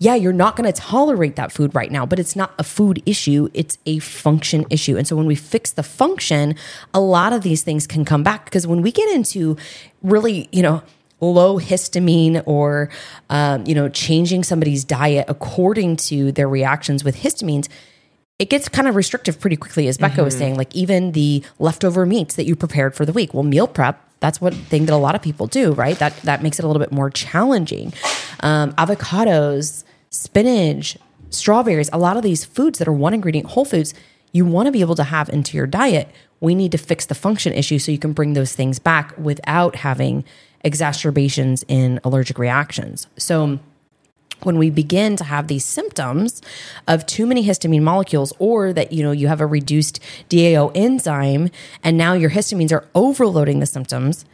yeah, 0.04 0.16
you're 0.16 0.34
not 0.34 0.58
going 0.58 0.72
to 0.72 0.78
tolerate 0.82 1.38
that 1.38 1.54
food 1.54 1.74
right 1.74 1.90
now, 1.90 2.06
but 2.06 2.20
it's 2.20 2.36
not 2.36 2.54
a 2.60 2.64
food 2.64 3.02
issue, 3.06 3.48
it's 3.54 3.78
a 3.86 4.00
function 4.00 4.66
issue. 4.70 4.98
And 4.98 5.08
so 5.08 5.16
when 5.16 5.26
we 5.26 5.36
fix 5.36 5.72
the 5.72 5.84
function, 5.84 6.56
a 6.94 7.00
lot 7.00 7.32
of 7.32 7.42
these 7.42 7.64
things 7.64 7.88
can 7.88 8.04
come 8.04 8.22
back 8.22 8.44
because 8.44 8.68
when 8.68 8.82
we 8.82 8.92
get 8.92 9.10
into 9.16 9.56
really, 10.02 10.50
you 10.52 10.62
know, 10.62 10.84
low 11.22 11.58
histamine 11.58 12.44
or 12.46 12.90
um, 13.30 13.64
you 13.66 13.74
know 13.74 13.88
changing 13.88 14.44
somebody's 14.44 14.84
diet 14.84 15.24
according 15.30 15.96
to 15.96 16.34
their 16.34 16.50
reactions 16.50 17.02
with 17.02 17.16
histamines 17.16 17.70
it 18.40 18.50
gets 18.50 18.68
kind 18.68 18.90
of 18.90 18.96
restrictive 18.98 19.40
pretty 19.40 19.56
quickly 19.56 19.88
as 19.88 19.98
becca 19.98 20.22
was 20.22 20.38
saying. 20.38 20.58
Like 20.58 20.76
even 20.76 21.14
the 21.14 21.42
leftover 21.60 22.06
meats 22.06 22.36
that 22.36 22.46
you 22.46 22.58
prepared 22.58 22.94
for 22.94 23.06
the 23.06 23.14
week 23.14 23.34
well 23.34 23.44
meal 23.44 23.68
prep 23.68 24.06
that's 24.20 24.42
one 24.42 24.52
thing 24.52 24.86
that 24.86 24.94
a 24.94 24.98
lot 24.98 25.16
of 25.16 25.22
people 25.22 25.48
do 25.48 25.72
right? 25.72 25.98
That 25.98 26.14
that 26.24 26.44
makes 26.44 26.60
it 26.60 26.66
a 26.66 26.68
little 26.68 26.82
bit 26.82 26.92
more 26.92 27.10
challenging. 27.10 27.94
Um, 28.42 28.74
avocados 28.74 29.86
spinach 30.14 30.98
strawberries 31.32 31.90
a 31.92 31.98
lot 31.98 32.16
of 32.16 32.24
these 32.24 32.46
foods 32.46 32.80
that 32.80 32.88
are 32.88 32.94
one 32.94 33.14
ingredient 33.14 33.50
whole 33.50 33.66
foods 33.66 33.94
you 34.32 34.46
want 34.46 34.68
to 34.68 34.72
be 34.72 34.82
able 34.82 34.96
to 34.96 35.04
have 35.04 35.30
into 35.30 35.58
your 35.58 35.68
diet. 35.68 36.10
We 36.40 36.56
need 36.56 36.72
to 36.74 36.78
fix 36.78 37.06
the 37.06 37.16
function 37.16 37.54
issue 37.54 37.80
so 37.80 37.92
you 37.92 38.00
can 38.00 38.14
bring 38.14 38.34
those 38.34 38.54
things 38.54 38.80
back 38.80 39.18
without 39.18 39.78
having 39.78 40.26
exacerbations 40.62 41.64
in 41.68 42.00
allergic 42.04 42.38
reactions. 42.38 43.08
So 43.18 43.60
when 44.42 44.58
we 44.58 44.70
begin 44.70 45.16
to 45.18 45.24
have 45.24 45.48
these 45.48 45.64
symptoms 45.64 46.42
of 46.88 47.06
too 47.06 47.26
many 47.26 47.46
histamine 47.46 47.84
molecules 47.84 48.34
or 48.40 48.74
that 48.74 48.92
you 48.92 49.04
know 49.04 49.12
you 49.12 49.28
have 49.28 49.40
a 49.40 49.46
reduced 49.46 50.00
DAO 50.30 50.72
enzyme 50.76 51.50
and 51.84 51.98
now 51.98 52.14
your 52.14 52.32
histamines 52.32 52.72
are 52.72 52.88
overloading 52.94 53.60
the 53.60 53.66
symptoms 53.66 54.26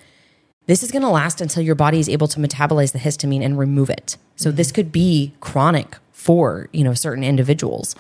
this 0.70 0.84
is 0.84 0.92
going 0.92 1.02
to 1.02 1.10
last 1.10 1.42
until 1.42 1.64
your 1.64 1.74
body 1.74 2.00
is 2.00 2.08
able 2.08 2.28
to 2.28 2.40
metabolize 2.40 2.92
the 2.92 3.00
histamine 3.00 3.44
and 3.44 3.58
remove 3.58 3.90
it 3.90 4.18
so 4.36 4.52
this 4.52 4.72
could 4.72 4.92
be 4.92 5.34
chronic 5.40 5.98
for 6.12 6.70
you 6.74 6.84
know 6.84 6.94
certain 6.94 7.24
individuals 7.24 7.96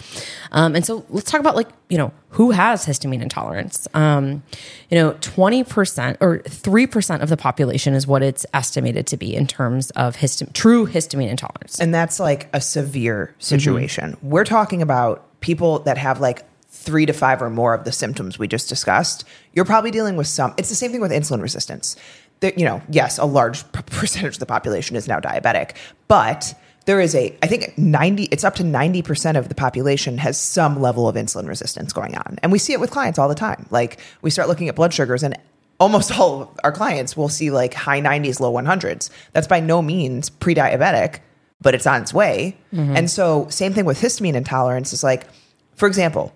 um, 0.51 0.75
and 0.75 0.85
so 0.85 1.03
let's 1.09 1.31
talk 1.31 1.39
about 1.39 1.55
like 1.55 1.69
you 1.87 1.97
know 1.97 2.11
who 2.29 2.51
has 2.51 2.85
histamine 2.85 3.21
intolerance 3.21 3.87
um, 3.93 4.43
you 4.89 4.97
know 4.97 5.13
20% 5.13 6.17
or 6.19 6.39
3% 6.39 7.21
of 7.21 7.29
the 7.29 7.37
population 7.37 7.93
is 7.93 8.05
what 8.05 8.21
it's 8.21 8.45
estimated 8.53 9.07
to 9.07 9.17
be 9.17 9.33
in 9.33 9.47
terms 9.47 9.89
of 9.91 10.17
histam- 10.17 10.51
true 10.53 10.85
histamine 10.85 11.29
intolerance 11.29 11.79
And 11.79 11.93
that's 11.93 12.19
like 12.19 12.49
a 12.53 12.61
severe 12.61 13.33
situation. 13.39 14.17
We're 14.21 14.45
talking 14.45 14.81
about 14.81 15.25
people 15.39 15.79
that 15.79 15.97
have 15.97 16.19
like 16.19 16.45
three 16.69 17.05
to 17.05 17.13
five 17.13 17.41
or 17.41 17.49
more 17.49 17.73
of 17.73 17.83
the 17.83 17.91
symptoms 17.91 18.37
we 18.37 18.47
just 18.47 18.69
discussed. 18.69 19.23
You're 19.53 19.65
probably 19.65 19.91
dealing 19.91 20.15
with 20.15 20.27
some. 20.27 20.53
It's 20.57 20.69
the 20.69 20.75
same 20.75 20.91
thing 20.91 21.01
with 21.01 21.11
insulin 21.11 21.41
resistance. 21.41 21.95
That 22.41 22.57
you 22.57 22.65
know, 22.65 22.81
yes, 22.89 23.17
a 23.17 23.25
large 23.25 23.69
percentage 23.71 24.35
of 24.35 24.39
the 24.39 24.45
population 24.45 24.95
is 24.95 25.07
now 25.07 25.19
diabetic, 25.19 25.75
but 26.07 26.53
there 26.85 26.99
is 26.99 27.13
a, 27.13 27.37
I 27.43 27.47
think 27.47 27.77
90, 27.77 28.23
it's 28.31 28.43
up 28.43 28.55
to 28.55 28.63
90% 28.63 29.37
of 29.37 29.47
the 29.47 29.53
population 29.53 30.17
has 30.17 30.39
some 30.39 30.81
level 30.81 31.07
of 31.07 31.15
insulin 31.15 31.47
resistance 31.47 31.93
going 31.93 32.15
on. 32.15 32.39
And 32.41 32.51
we 32.51 32.57
see 32.57 32.73
it 32.73 32.79
with 32.79 32.89
clients 32.89 33.19
all 33.19 33.29
the 33.29 33.35
time. 33.35 33.67
Like 33.69 33.99
we 34.23 34.31
start 34.31 34.47
looking 34.47 34.69
at 34.69 34.75
blood 34.75 34.91
sugars 34.91 35.21
and 35.21 35.37
almost 35.79 36.11
all 36.19 36.41
of 36.41 36.59
our 36.63 36.71
clients 36.71 37.15
will 37.15 37.29
see 37.29 37.51
like 37.51 37.75
high 37.75 38.01
90s, 38.01 38.39
low 38.39 38.51
100s. 38.51 39.11
That's 39.33 39.47
by 39.47 39.59
no 39.59 39.83
means 39.83 40.29
pre 40.29 40.55
diabetic, 40.55 41.19
but 41.61 41.75
it's 41.75 41.85
on 41.85 42.01
its 42.01 42.13
way. 42.13 42.57
Mm-hmm. 42.73 42.95
And 42.95 43.09
so, 43.09 43.47
same 43.49 43.73
thing 43.73 43.85
with 43.85 44.01
histamine 44.01 44.33
intolerance 44.33 44.91
is 44.91 45.03
like, 45.03 45.27
for 45.75 45.87
example, 45.87 46.33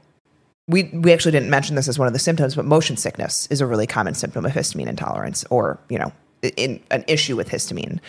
we, 0.68 0.84
we 0.94 1.12
actually 1.12 1.34
didn't 1.34 1.50
mention 1.50 1.76
this 1.76 1.88
as 1.88 2.00
one 2.00 2.08
of 2.08 2.14
the 2.14 2.20
symptoms, 2.20 2.56
but 2.56 2.66
motion 2.66 2.96
sickness 2.96 3.48
is 3.48 3.62
a 3.62 3.66
really 3.66 3.88
common 3.88 4.14
symptom 4.14 4.46
of 4.46 4.52
histamine 4.52 4.88
intolerance 4.88 5.44
or, 5.50 5.80
you 5.90 6.00
know, 6.00 6.12
in 6.56 6.82
an 6.92 7.04
issue 7.08 7.36
with 7.36 7.50
histamine. 7.50 8.00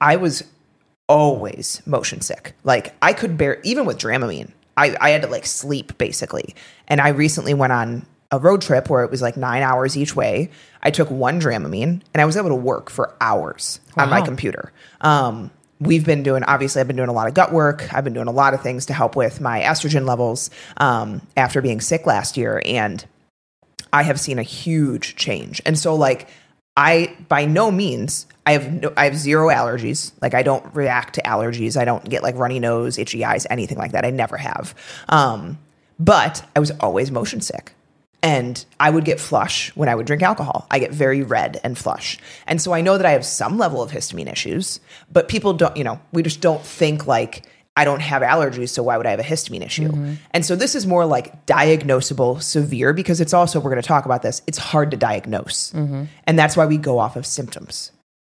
I 0.00 0.16
was 0.16 0.42
always 1.08 1.82
motion 1.86 2.20
sick. 2.20 2.54
Like 2.64 2.94
I 3.02 3.12
could 3.12 3.36
bear 3.36 3.60
even 3.62 3.84
with 3.84 3.98
Dramamine. 3.98 4.52
I, 4.76 4.96
I 5.00 5.10
had 5.10 5.22
to 5.22 5.28
like 5.28 5.46
sleep 5.46 5.98
basically. 5.98 6.54
And 6.86 7.00
I 7.00 7.08
recently 7.08 7.54
went 7.54 7.72
on 7.72 8.06
a 8.30 8.38
road 8.38 8.62
trip 8.62 8.90
where 8.90 9.02
it 9.04 9.10
was 9.10 9.22
like 9.22 9.36
nine 9.36 9.62
hours 9.62 9.96
each 9.96 10.14
way. 10.14 10.50
I 10.82 10.90
took 10.90 11.10
one 11.10 11.40
Dramamine 11.40 12.02
and 12.12 12.20
I 12.20 12.24
was 12.24 12.36
able 12.36 12.50
to 12.50 12.54
work 12.54 12.90
for 12.90 13.16
hours 13.20 13.80
on 13.96 14.10
my 14.10 14.20
computer. 14.20 14.72
Um, 15.00 15.50
we've 15.80 16.04
been 16.04 16.22
doing 16.22 16.42
obviously 16.44 16.80
I've 16.80 16.86
been 16.86 16.96
doing 16.96 17.08
a 17.08 17.12
lot 17.12 17.28
of 17.28 17.34
gut 17.34 17.52
work. 17.52 17.92
I've 17.92 18.04
been 18.04 18.14
doing 18.14 18.28
a 18.28 18.32
lot 18.32 18.54
of 18.54 18.62
things 18.62 18.86
to 18.86 18.92
help 18.92 19.16
with 19.16 19.40
my 19.40 19.60
estrogen 19.60 20.06
levels 20.06 20.50
um, 20.76 21.22
after 21.36 21.62
being 21.62 21.80
sick 21.80 22.06
last 22.06 22.36
year 22.36 22.62
and 22.64 23.04
I 23.92 24.02
have 24.02 24.20
seen 24.20 24.38
a 24.38 24.42
huge 24.42 25.16
change. 25.16 25.62
And 25.64 25.78
so 25.78 25.94
like 25.94 26.28
I 26.76 27.16
by 27.28 27.44
no 27.44 27.70
means 27.70 28.26
I 28.46 28.52
have 28.52 28.72
no, 28.72 28.92
I 28.96 29.04
have 29.04 29.16
zero 29.16 29.48
allergies. 29.48 30.12
Like 30.22 30.34
I 30.34 30.42
don't 30.42 30.64
react 30.74 31.14
to 31.14 31.22
allergies. 31.22 31.76
I 31.76 31.84
don't 31.84 32.08
get 32.08 32.22
like 32.22 32.34
runny 32.36 32.58
nose, 32.58 32.98
itchy 32.98 33.24
eyes, 33.24 33.46
anything 33.50 33.78
like 33.78 33.92
that. 33.92 34.04
I 34.04 34.10
never 34.10 34.36
have. 34.36 34.74
Um, 35.08 35.58
but 35.98 36.48
I 36.54 36.60
was 36.60 36.70
always 36.80 37.10
motion 37.10 37.40
sick. 37.40 37.74
And 38.28 38.62
I 38.78 38.90
would 38.90 39.06
get 39.06 39.18
flush 39.18 39.74
when 39.74 39.88
I 39.88 39.94
would 39.94 40.06
drink 40.06 40.22
alcohol. 40.22 40.66
I 40.70 40.78
get 40.78 40.92
very 40.92 41.22
red 41.22 41.60
and 41.64 41.78
flush. 41.78 42.18
And 42.46 42.60
so 42.60 42.74
I 42.74 42.82
know 42.82 42.98
that 42.98 43.06
I 43.06 43.12
have 43.12 43.24
some 43.24 43.56
level 43.56 43.82
of 43.82 43.90
histamine 43.90 44.30
issues, 44.30 44.80
but 45.10 45.28
people 45.28 45.54
don't, 45.54 45.74
you 45.78 45.84
know, 45.84 45.98
we 46.12 46.22
just 46.22 46.42
don't 46.42 46.62
think 46.62 47.06
like 47.06 47.46
I 47.74 47.84
don't 47.84 48.00
have 48.00 48.22
allergies, 48.22 48.68
so 48.68 48.82
why 48.82 48.98
would 48.98 49.06
I 49.06 49.12
have 49.12 49.20
a 49.20 49.24
histamine 49.24 49.64
issue? 49.64 49.88
Mm-hmm. 49.88 50.14
And 50.32 50.44
so 50.44 50.56
this 50.56 50.74
is 50.74 50.84
more 50.86 51.06
like 51.06 51.46
diagnosable 51.46 52.42
severe 52.42 52.92
because 52.92 53.20
it's 53.20 53.32
also, 53.32 53.60
we're 53.60 53.70
going 53.70 53.80
to 53.80 53.86
talk 53.86 54.04
about 54.04 54.22
this, 54.22 54.42
it's 54.46 54.58
hard 54.58 54.90
to 54.90 54.96
diagnose. 54.96 55.72
Mm-hmm. 55.72 56.04
And 56.24 56.38
that's 56.38 56.56
why 56.56 56.66
we 56.66 56.76
go 56.76 56.98
off 56.98 57.16
of 57.16 57.24
symptoms 57.24 57.92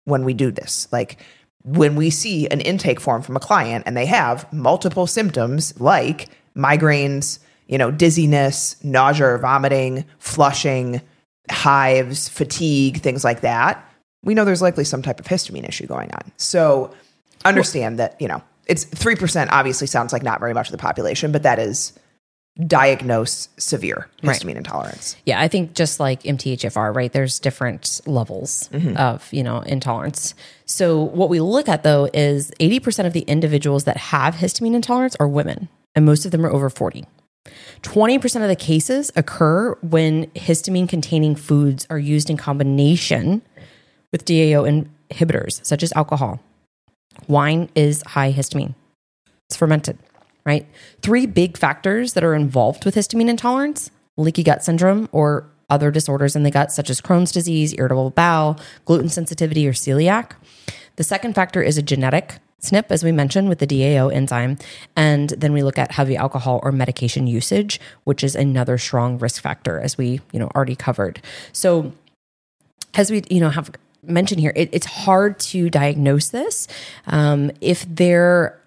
when 0.05 0.25
we 0.25 0.35
do 0.35 0.51
this. 0.51 0.87
Like 0.91 1.19
when 1.63 1.97
we 1.97 2.11
see 2.11 2.47
an 2.49 2.61
intake 2.61 3.01
form 3.01 3.23
from 3.23 3.37
a 3.37 3.41
client 3.41 3.85
and 3.87 3.97
they 3.97 4.07
have 4.07 4.53
multiple 4.53 5.07
symptoms 5.07 5.81
like 5.81 6.29
migraines, 6.57 7.39
you 7.69 7.79
know, 7.79 7.91
dizziness, 7.91 8.83
nausea 8.83 9.27
or 9.27 9.39
vomiting, 9.39 10.05
flushing, 10.19 11.01
hives, 11.51 12.29
fatigue, 12.29 13.01
things 13.01 13.25
like 13.25 13.43
that, 13.43 13.85
we 14.25 14.35
know 14.35 14.45
there's 14.45 14.63
likely 14.63 14.85
some 14.85 15.03
type 15.03 15.21
of 15.21 15.27
histamine 15.27 15.69
issue 15.69 15.87
going 15.87 16.11
on. 16.13 16.33
So 16.37 16.93
understand 17.45 17.99
that, 17.99 18.21
you 18.21 18.29
know, 18.29 18.43
it's 18.67 18.85
3% 18.85 19.49
obviously 19.51 19.87
sounds 19.87 20.13
like 20.13 20.23
not 20.23 20.41
very 20.41 20.53
much 20.53 20.69
of 20.69 20.73
the 20.73 20.79
population, 20.79 21.33
but 21.33 21.45
that 21.45 21.59
is 21.59 21.93
diagnose 22.67 23.49
severe 23.57 24.09
Right. 24.23 24.37
histamine 24.37 24.57
intolerance. 24.57 25.17
Yeah, 25.25 25.41
I 25.41 25.47
think 25.47 25.75
just 25.75 26.01
like 26.01 26.25
MTHFR, 26.25 26.95
right? 26.95 27.13
There's 27.13 27.39
different 27.39 28.01
levels 28.05 28.69
mm-hmm. 28.73 28.97
of, 28.97 29.33
you 29.33 29.45
know, 29.45 29.61
intolerance. 29.61 30.35
So 30.67 31.01
what 31.01 31.29
we 31.29 31.41
look 31.41 31.69
at 31.69 31.85
though 31.85 32.09
is 32.13 32.51
80% 32.59 33.07
of 33.07 33.13
the 33.13 33.21
individuals 33.21 33.85
that 33.85 33.97
have 33.97 34.35
histamine 34.35 34.75
intolerance 34.75 35.17
are 35.21 35.29
women, 35.29 35.69
and 35.95 36.05
most 36.05 36.25
of 36.25 36.33
them 36.33 36.45
are 36.45 36.51
over 36.51 36.69
40. 36.69 37.05
20% 37.83 38.43
of 38.43 38.49
the 38.49 38.57
cases 38.57 39.11
occur 39.17 39.75
when 39.83 40.27
histamine 40.29 40.89
containing 40.89 41.35
foods 41.35 41.87
are 41.91 41.99
used 41.99 42.29
in 42.31 42.37
combination 42.37 43.43
with 44.13 44.25
DAO 44.25 44.87
inhibitors, 45.11 45.65
such 45.65 45.83
as 45.83 45.93
alcohol. 45.93 46.41
Wine 47.27 47.69
is 47.75 48.03
high 48.07 48.33
histamine, 48.33 48.75
it's 49.47 49.57
fermented, 49.57 49.99
right? 50.45 50.67
Three 51.03 51.27
big 51.27 51.57
factors 51.57 52.13
that 52.15 52.25
are 52.25 52.35
involved 52.35 52.85
with 52.85 52.95
histamine 52.95 53.29
intolerance 53.29 53.91
leaky 54.17 54.43
gut 54.43 54.65
syndrome 54.65 55.09
or 55.13 55.49
other 55.71 55.91
disorders 55.91 56.35
in 56.35 56.43
the 56.43 56.51
gut, 56.51 56.73
such 56.73 56.91
as 56.91 57.01
Crohn's 57.01 57.31
disease, 57.31 57.75
irritable 57.79 58.11
bowel, 58.11 58.59
gluten 58.85 59.09
sensitivity, 59.09 59.67
or 59.67 59.73
celiac. 59.73 60.33
The 60.97 61.05
second 61.05 61.35
factor 61.35 61.63
is 61.63 61.79
a 61.79 61.83
genetic 61.83 62.39
SNP, 62.61 62.87
as 62.91 63.05
we 63.05 63.13
mentioned, 63.13 63.49
with 63.49 63.61
the 63.61 63.67
DAO 63.67 64.13
enzyme. 64.13 64.59
And 64.97 65.31
then 65.31 65.53
we 65.53 65.63
look 65.63 65.79
at 65.79 65.93
heavy 65.93 66.17
alcohol 66.17 66.61
or 66.63 66.73
medication 66.73 67.27
usage, 67.27 67.81
which 68.05 68.25
is 68.25 68.35
another 68.35 68.79
strong 68.79 69.19
risk 69.19 69.41
factor, 69.43 69.79
as 69.81 69.97
we, 69.97 70.21
you 70.33 70.39
know, 70.41 70.51
already 70.55 70.75
covered. 70.75 71.21
So 71.53 71.93
as 72.95 73.11
we 73.11 73.23
you 73.31 73.41
know 73.41 73.51
have 73.51 73.71
mentioned 74.03 74.41
here 74.41 74.53
it, 74.55 74.69
it's 74.73 74.87
hard 74.87 75.39
to 75.39 75.71
diagnose 75.71 76.29
this 76.29 76.69
um, 77.07 77.51
if 77.61 77.87
they're 77.89 78.59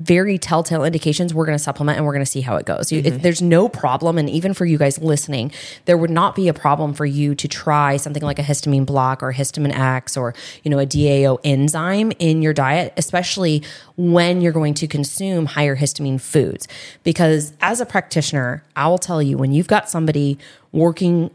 very 0.00 0.38
telltale 0.38 0.84
indications 0.84 1.32
we're 1.32 1.46
going 1.46 1.56
to 1.56 1.62
supplement 1.62 1.96
and 1.96 2.04
we're 2.04 2.12
going 2.12 2.24
to 2.24 2.30
see 2.30 2.40
how 2.40 2.56
it 2.56 2.66
goes 2.66 2.90
if 2.90 3.04
mm-hmm. 3.04 3.22
there's 3.22 3.40
no 3.40 3.68
problem 3.68 4.18
and 4.18 4.28
even 4.28 4.52
for 4.52 4.66
you 4.66 4.76
guys 4.76 4.98
listening 4.98 5.52
there 5.84 5.96
would 5.96 6.10
not 6.10 6.34
be 6.34 6.48
a 6.48 6.52
problem 6.52 6.92
for 6.92 7.06
you 7.06 7.32
to 7.32 7.46
try 7.46 7.96
something 7.96 8.22
like 8.22 8.40
a 8.40 8.42
histamine 8.42 8.84
block 8.84 9.22
or 9.22 9.32
histamine 9.32 9.72
x 9.72 10.16
or 10.16 10.34
you 10.64 10.70
know 10.70 10.80
a 10.80 10.86
dao 10.86 11.38
enzyme 11.44 12.10
in 12.18 12.42
your 12.42 12.52
diet 12.52 12.92
especially 12.96 13.62
when 13.96 14.40
you're 14.40 14.52
going 14.52 14.74
to 14.74 14.88
consume 14.88 15.46
higher 15.46 15.76
histamine 15.76 16.20
foods 16.20 16.66
because 17.04 17.52
as 17.60 17.80
a 17.80 17.86
practitioner 17.86 18.64
i 18.74 18.88
will 18.88 18.98
tell 18.98 19.22
you 19.22 19.38
when 19.38 19.52
you've 19.52 19.68
got 19.68 19.88
somebody 19.88 20.36
working 20.72 21.30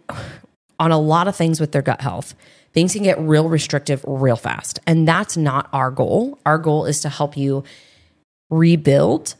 on 0.80 0.92
a 0.92 1.00
lot 1.00 1.28
of 1.28 1.36
things 1.36 1.60
with 1.60 1.72
their 1.72 1.82
gut 1.82 2.02
health. 2.02 2.34
Things 2.72 2.94
can 2.94 3.04
get 3.04 3.20
real 3.20 3.50
restrictive 3.50 4.04
real 4.08 4.36
fast. 4.36 4.80
And 4.88 5.08
that's 5.08 5.36
not 5.36 5.68
our 5.74 5.92
goal. 5.92 6.40
Our 6.46 6.58
goal 6.58 6.86
is 6.86 7.02
to 7.02 7.10
help 7.10 7.36
you 7.36 7.64
rebuild 8.50 9.36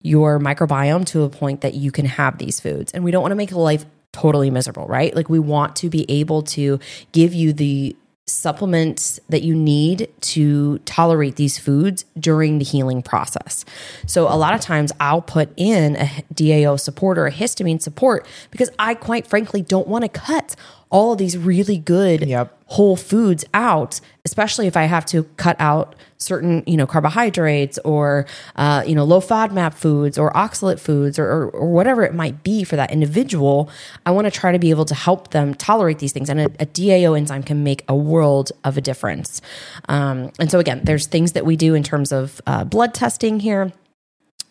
your 0.00 0.38
microbiome 0.38 1.04
to 1.06 1.22
a 1.22 1.28
point 1.28 1.60
that 1.62 1.74
you 1.74 1.90
can 1.90 2.06
have 2.06 2.38
these 2.38 2.60
foods. 2.60 2.92
And 2.92 3.02
we 3.02 3.10
don't 3.10 3.22
want 3.22 3.32
to 3.32 3.36
make 3.36 3.52
life 3.52 3.84
totally 4.12 4.50
miserable, 4.50 4.86
right? 4.86 5.14
Like 5.14 5.28
we 5.28 5.38
want 5.38 5.76
to 5.76 5.90
be 5.90 6.06
able 6.08 6.42
to 6.42 6.78
give 7.12 7.34
you 7.34 7.52
the 7.52 7.96
supplements 8.26 9.18
that 9.28 9.42
you 9.42 9.54
need 9.54 10.08
to 10.20 10.78
tolerate 10.80 11.36
these 11.36 11.58
foods 11.58 12.04
during 12.18 12.58
the 12.58 12.64
healing 12.64 13.02
process. 13.02 13.64
So 14.06 14.28
a 14.28 14.36
lot 14.36 14.54
of 14.54 14.60
times 14.60 14.92
I'll 15.00 15.22
put 15.22 15.50
in 15.56 15.96
a 15.96 16.06
DAO 16.34 16.78
support 16.78 17.18
or 17.18 17.26
a 17.26 17.32
histamine 17.32 17.80
support 17.80 18.26
because 18.50 18.70
I 18.78 18.94
quite 18.94 19.26
frankly 19.26 19.62
don't 19.62 19.88
want 19.88 20.02
to 20.02 20.08
cut 20.08 20.56
all 20.90 21.12
of 21.12 21.18
these 21.18 21.36
really 21.36 21.78
good 21.78 22.26
Yep. 22.26 22.56
whole 22.66 22.96
foods 22.96 23.44
out, 23.54 24.00
especially 24.24 24.66
if 24.66 24.76
I 24.76 24.84
have 24.84 25.04
to 25.06 25.24
cut 25.36 25.56
out 25.58 25.94
certain, 26.18 26.62
you 26.66 26.76
know, 26.76 26.86
carbohydrates 26.86 27.78
or, 27.84 28.26
uh, 28.56 28.82
you 28.86 28.94
know, 28.94 29.04
low 29.04 29.20
FODMAP 29.20 29.74
foods 29.74 30.18
or 30.18 30.32
oxalate 30.32 30.80
foods 30.80 31.18
or, 31.18 31.26
or, 31.26 31.50
or 31.50 31.70
whatever 31.70 32.02
it 32.04 32.14
might 32.14 32.42
be 32.42 32.64
for 32.64 32.76
that 32.76 32.90
individual. 32.90 33.70
I 34.04 34.10
want 34.10 34.26
to 34.26 34.30
try 34.30 34.52
to 34.52 34.58
be 34.58 34.70
able 34.70 34.84
to 34.86 34.94
help 34.94 35.30
them 35.30 35.54
tolerate 35.54 35.98
these 35.98 36.12
things. 36.12 36.28
And 36.28 36.40
a, 36.40 36.46
a 36.60 36.66
DAO 36.66 37.16
enzyme 37.16 37.42
can 37.42 37.62
make 37.62 37.84
a 37.88 37.94
world 37.94 38.52
of 38.64 38.76
a 38.76 38.80
difference. 38.80 39.40
Um, 39.88 40.32
and 40.38 40.50
so, 40.50 40.58
again, 40.58 40.80
there's 40.84 41.06
things 41.06 41.32
that 41.32 41.46
we 41.46 41.56
do 41.56 41.74
in 41.74 41.82
terms 41.82 42.12
of 42.12 42.40
uh, 42.46 42.64
blood 42.64 42.94
testing 42.94 43.40
here 43.40 43.72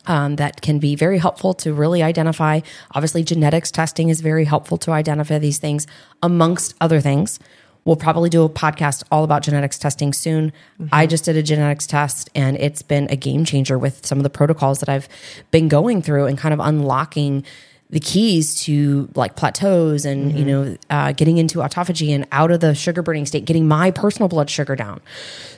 um, 0.07 0.37
that 0.37 0.61
can 0.61 0.79
be 0.79 0.95
very 0.95 1.19
helpful 1.19 1.53
to 1.55 1.73
really 1.73 2.01
identify. 2.01 2.61
Obviously, 2.95 3.23
genetics 3.23 3.71
testing 3.71 4.09
is 4.09 4.21
very 4.21 4.45
helpful 4.45 4.77
to 4.79 4.91
identify 4.91 5.37
these 5.37 5.57
things, 5.57 5.85
amongst 6.23 6.73
other 6.81 6.99
things. 7.01 7.39
We'll 7.85 7.95
probably 7.95 8.29
do 8.29 8.43
a 8.43 8.49
podcast 8.49 9.03
all 9.11 9.23
about 9.23 9.43
genetics 9.43 9.79
testing 9.79 10.11
soon. 10.11 10.51
I 10.91 11.07
just 11.07 11.23
did 11.23 11.37
a 11.37 11.41
genetics 11.41 11.87
test 11.87 12.29
and 12.35 12.57
it's 12.57 12.81
been 12.81 13.07
a 13.09 13.15
game 13.15 13.45
changer 13.45 13.79
with 13.79 14.05
some 14.05 14.19
of 14.19 14.23
the 14.23 14.29
protocols 14.29 14.79
that 14.79 14.89
I've 14.89 15.07
been 15.51 15.69
going 15.69 16.01
through 16.01 16.25
and 16.25 16.37
kind 16.37 16.53
of 16.53 16.59
unlocking 16.59 17.45
the 17.89 17.99
keys 17.99 18.63
to 18.63 19.09
like 19.15 19.35
plateaus 19.37 20.03
and 20.03 20.37
you 20.37 20.43
know 20.43 20.77
uh, 20.89 21.13
getting 21.13 21.37
into 21.37 21.59
autophagy 21.59 22.13
and 22.13 22.27
out 22.31 22.51
of 22.51 22.59
the 22.59 22.75
sugar 22.75 23.01
burning 23.01 23.25
state 23.25 23.45
getting 23.45 23.67
my 23.67 23.91
personal 23.91 24.27
blood 24.27 24.49
sugar 24.49 24.75
down. 24.75 24.99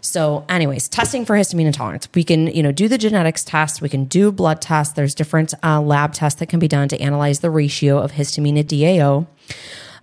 So 0.01 0.45
anyways 0.47 0.87
testing 0.87 1.25
for 1.25 1.35
histamine 1.35 1.65
intolerance. 1.65 2.07
We 2.13 2.23
can 2.23 2.47
you 2.47 2.61
know 2.61 2.71
do 2.71 2.87
the 2.87 2.97
genetics 2.97 3.43
test. 3.43 3.81
We 3.81 3.89
can 3.89 4.05
do 4.05 4.31
blood 4.31 4.61
tests. 4.61 4.93
There's 4.93 5.15
different 5.15 5.53
uh, 5.63 5.81
lab 5.81 6.13
tests 6.13 6.39
that 6.39 6.49
can 6.49 6.59
be 6.59 6.67
done 6.67 6.87
to 6.89 7.01
analyze 7.01 7.39
the 7.39 7.49
ratio 7.49 7.97
of 7.99 8.11
histamine 8.11 8.67
to 8.67 8.75
dao 8.75 9.27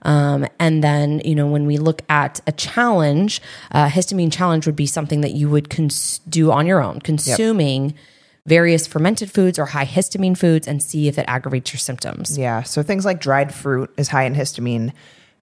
um, 0.07 0.47
and 0.61 0.85
then, 0.85 1.21
you 1.25 1.35
know, 1.35 1.49
when 1.49 1.67
we 1.67 1.79
look 1.79 2.03
at 2.09 2.41
a 2.47 2.53
challenge, 2.53 3.43
uh, 3.73 3.89
histamine 3.89 4.33
challenge 4.33 4.65
would 4.65 4.77
be 4.77 4.87
something 4.87 5.21
that 5.23 5.33
you 5.33 5.51
would 5.51 5.69
cons- 5.69 6.21
do 6.29 6.53
on 6.53 6.67
your 6.67 6.81
own, 6.81 7.01
consuming 7.01 7.95
various 8.47 8.87
fermented 8.87 9.31
foods 9.31 9.59
or 9.59 9.67
high 9.67 9.85
histamine 9.85 10.39
foods 10.39 10.67
and 10.67 10.83
see 10.83 11.09
if 11.09 11.19
it 11.19 11.25
aggravates 11.29 11.73
your 11.73 11.79
symptoms. 11.79 12.39
Yeah. 12.39 12.63
So 12.63 12.83
things 12.83 13.05
like 13.05 13.21
dried 13.21 13.53
fruit 13.53 13.93
is 13.97 14.09
high 14.09 14.25
in 14.25 14.35
histamine. 14.35 14.93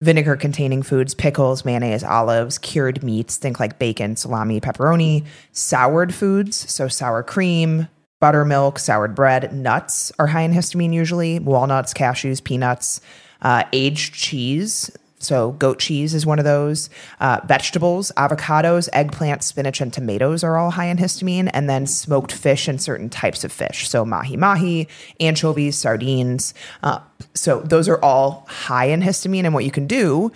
Vinegar 0.01 0.37
containing 0.37 0.83
foods, 0.83 1.15
pickles, 1.15 1.65
mayonnaise, 1.65 2.03
olives, 2.03 2.59
cured 2.59 3.03
meats, 3.03 3.37
think 3.37 3.61
like 3.61 3.79
bacon, 3.79 4.17
salami, 4.17 4.61
pepperoni, 4.61 5.25
soured 5.53 6.13
foods, 6.13 6.71
so 6.71 6.89
sour 6.89 7.23
cream, 7.23 7.89
buttermilk, 8.21 8.79
soured 8.79 9.15
bread, 9.15 9.55
nuts 9.55 10.13
are 10.19 10.27
high 10.27 10.43
in 10.43 10.53
histamine 10.53 10.93
usually, 10.93 11.39
walnuts, 11.39 11.95
cashews, 11.95 12.43
peanuts, 12.43 13.01
uh, 13.41 13.65
aged 13.73 14.15
cheese. 14.15 14.91
So 15.25 15.53
goat 15.53 15.79
cheese 15.79 16.15
is 16.15 16.27
one 16.27 16.39
of 16.39 16.45
those. 16.45 16.91
Uh, 17.21 17.41
vegetables, 17.47 18.13
avocados, 18.17 18.89
eggplant, 18.93 19.43
spinach, 19.43 19.81
and 19.81 19.93
tomatoes 19.93 20.45
are 20.45 20.57
all 20.57 20.71
high 20.71 20.87
in 20.87 20.99
histamine. 20.99 21.51
And 21.53 21.69
then 21.69 21.87
smoked 21.87 22.33
fish 22.33 22.69
and 22.69 22.81
certain 22.81 23.09
types 23.09 23.45
of 23.45 23.53
fish. 23.53 23.89
So 23.89 24.05
mahi 24.05 24.37
mahi, 24.37 24.89
anchovies, 25.21 25.77
sardines. 25.77 26.55
Uh, 26.83 27.01
so 27.35 27.61
those 27.61 27.89
are 27.89 28.03
all 28.03 28.47
high 28.49 28.87
in 28.87 29.01
histamine. 29.01 29.45
And 29.45 29.55
what 29.55 29.65
you 29.65 29.71
can 29.71 29.87
do, 29.87 30.33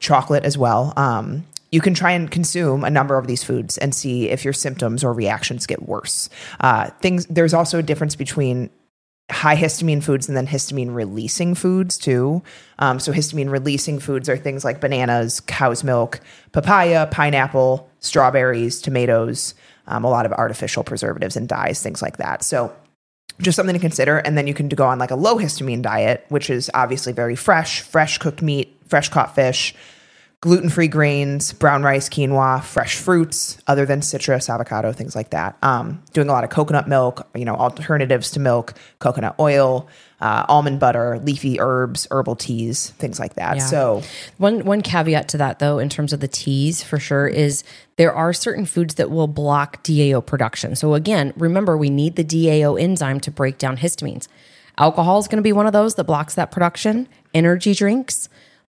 chocolate 0.00 0.44
as 0.44 0.58
well. 0.58 0.92
Um, 0.96 1.44
you 1.70 1.80
can 1.80 1.94
try 1.94 2.10
and 2.12 2.30
consume 2.30 2.84
a 2.84 2.90
number 2.90 3.16
of 3.16 3.26
these 3.26 3.42
foods 3.42 3.78
and 3.78 3.94
see 3.94 4.28
if 4.28 4.44
your 4.44 4.52
symptoms 4.52 5.02
or 5.02 5.12
reactions 5.12 5.66
get 5.66 5.88
worse. 5.88 6.28
Uh, 6.60 6.90
things 7.00 7.24
there's 7.26 7.54
also 7.54 7.78
a 7.78 7.82
difference 7.82 8.14
between 8.14 8.68
high 9.30 9.56
histamine 9.56 10.02
foods 10.02 10.28
and 10.28 10.36
then 10.36 10.46
histamine 10.46 10.94
releasing 10.94 11.54
foods 11.54 11.96
too. 11.96 12.42
Um, 12.78 12.98
so 12.98 13.12
histamine 13.12 13.50
releasing 13.50 13.98
foods 13.98 14.28
are 14.28 14.36
things 14.36 14.64
like 14.64 14.80
bananas, 14.80 15.40
cow's 15.40 15.82
milk, 15.82 16.20
papaya, 16.52 17.06
pineapple, 17.10 17.88
strawberries, 18.00 18.80
tomatoes, 18.82 19.54
um, 19.86 20.04
a 20.04 20.10
lot 20.10 20.26
of 20.26 20.32
artificial 20.32 20.84
preservatives 20.84 21.36
and 21.36 21.48
dyes, 21.48 21.82
things 21.82 22.02
like 22.02 22.18
that. 22.18 22.42
So 22.42 22.74
just 23.40 23.56
something 23.56 23.74
to 23.74 23.80
consider. 23.80 24.18
And 24.18 24.36
then 24.36 24.46
you 24.46 24.54
can 24.54 24.68
go 24.68 24.86
on 24.86 24.98
like 24.98 25.10
a 25.10 25.16
low 25.16 25.36
histamine 25.36 25.82
diet, 25.82 26.24
which 26.28 26.50
is 26.50 26.70
obviously 26.74 27.12
very 27.12 27.36
fresh, 27.36 27.80
fresh 27.80 28.18
cooked 28.18 28.42
meat, 28.42 28.78
fresh 28.86 29.08
caught 29.08 29.34
fish, 29.34 29.74
gluten 30.42 30.68
free 30.68 30.88
grains, 30.88 31.52
brown 31.52 31.84
rice, 31.84 32.08
quinoa, 32.08 32.62
fresh 32.64 32.96
fruits 32.96 33.58
other 33.68 33.86
than 33.86 34.02
citrus, 34.02 34.50
avocado, 34.50 34.92
things 34.92 35.14
like 35.14 35.30
that. 35.30 35.56
Um, 35.62 36.02
doing 36.12 36.28
a 36.28 36.32
lot 36.32 36.42
of 36.42 36.50
coconut 36.50 36.88
milk, 36.88 37.28
you 37.36 37.44
know, 37.44 37.54
alternatives 37.54 38.32
to 38.32 38.40
milk, 38.40 38.74
coconut 38.98 39.36
oil, 39.38 39.88
uh, 40.20 40.44
almond 40.48 40.80
butter, 40.80 41.20
leafy 41.20 41.60
herbs, 41.60 42.08
herbal 42.10 42.34
teas, 42.34 42.90
things 42.90 43.20
like 43.20 43.34
that. 43.34 43.58
Yeah. 43.58 43.66
So, 43.66 44.02
One 44.38 44.64
one 44.64 44.82
caveat 44.82 45.28
to 45.28 45.38
that 45.38 45.60
though, 45.60 45.78
in 45.78 45.88
terms 45.88 46.12
of 46.12 46.18
the 46.18 46.28
teas 46.28 46.82
for 46.82 46.98
sure, 46.98 47.28
is 47.28 47.62
there 47.94 48.12
are 48.12 48.32
certain 48.32 48.66
foods 48.66 48.96
that 48.96 49.12
will 49.12 49.28
block 49.28 49.84
DAO 49.84 50.26
production. 50.26 50.74
So 50.74 50.94
again, 50.94 51.32
remember 51.36 51.76
we 51.76 51.88
need 51.88 52.16
the 52.16 52.24
DAO 52.24 52.80
enzyme 52.80 53.20
to 53.20 53.30
break 53.30 53.58
down 53.58 53.76
histamines. 53.76 54.26
Alcohol 54.76 55.20
is 55.20 55.28
going 55.28 55.36
to 55.36 55.42
be 55.42 55.52
one 55.52 55.66
of 55.66 55.72
those 55.72 55.94
that 55.94 56.04
blocks 56.04 56.34
that 56.34 56.50
production. 56.50 57.06
Energy 57.32 57.74
drinks, 57.74 58.28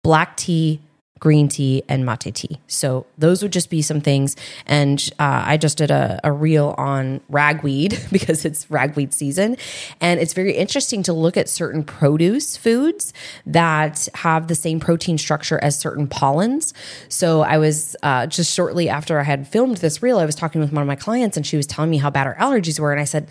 black 0.04 0.38
tea, 0.38 0.80
green 1.20 1.48
tea, 1.48 1.82
and 1.88 2.06
mate 2.06 2.34
tea. 2.36 2.60
So 2.68 3.06
those 3.18 3.42
would 3.42 3.54
just 3.54 3.70
be 3.70 3.82
some 3.82 4.02
things. 4.02 4.36
And 4.66 5.10
uh, 5.18 5.44
I 5.46 5.58
just 5.58 5.78
did 5.78 5.90
a, 5.90 6.20
a 6.24 6.32
reel 6.32 6.76
on 6.78 7.22
ragweed 7.30 8.00
because 8.12 8.44
it's 8.44 8.70
ragweed 8.70 9.14
season. 9.14 9.58
And 10.02 10.20
it's 10.20 10.34
very 10.34 10.54
interesting 10.54 11.04
to 11.04 11.14
look 11.14 11.38
at 11.38 11.48
certain 11.48 11.84
produce 11.84 12.58
foods 12.58 13.14
that 13.46 14.10
have 14.16 14.48
the 14.48 14.56
same 14.56 14.80
protein 14.80 15.18
structure 15.18 15.60
as 15.64 15.80
certain 15.80 16.08
pollens. 16.08 16.74
So 17.08 17.42
I 17.42 17.58
was 17.58 17.96
uh, 18.04 18.28
just 18.28 18.54
shortly 18.54 18.90
after 18.90 19.20
I 19.20 19.24
had 19.24 19.48
filmed 19.48 19.78
this 19.78 20.04
reel, 20.04 20.20
I 20.20 20.26
was 20.26 20.36
talking 20.36 20.60
with 20.60 20.74
one 20.74 20.82
of 20.82 20.88
my 20.88 20.96
clients 20.96 21.38
and 21.38 21.46
she 21.46 21.56
was 21.56 21.66
telling 21.66 21.90
me 21.90 21.98
how 21.98 22.10
bad 22.10 22.28
her 22.28 22.36
allergies 22.40 22.80
were. 22.80 22.92
And 22.92 23.00
I 23.00 23.06
said, 23.06 23.30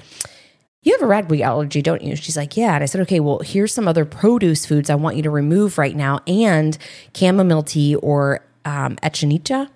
you 0.85 0.93
have 0.93 1.03
a 1.03 1.07
ragweed 1.07 1.41
allergy, 1.41 1.83
don't 1.83 2.03
you? 2.03 2.15
She's 2.15 2.37
like, 2.37 2.57
yeah. 2.57 2.75
And 2.75 2.83
I 2.83 2.87
said, 2.87 3.01
okay, 3.03 3.19
well, 3.19 3.41
here's 3.41 3.73
some 3.73 3.89
other 3.89 4.05
produce 4.05 4.67
foods 4.67 4.91
I 4.91 4.95
want 4.95 5.17
you 5.17 5.23
to 5.23 5.31
remove 5.31 5.79
right 5.79 5.97
now 5.97 6.21
and 6.27 6.79
chamomile 7.17 7.63
tea 7.63 7.97
or 7.97 8.45
um, 8.65 8.97
echinacea. 8.97 9.71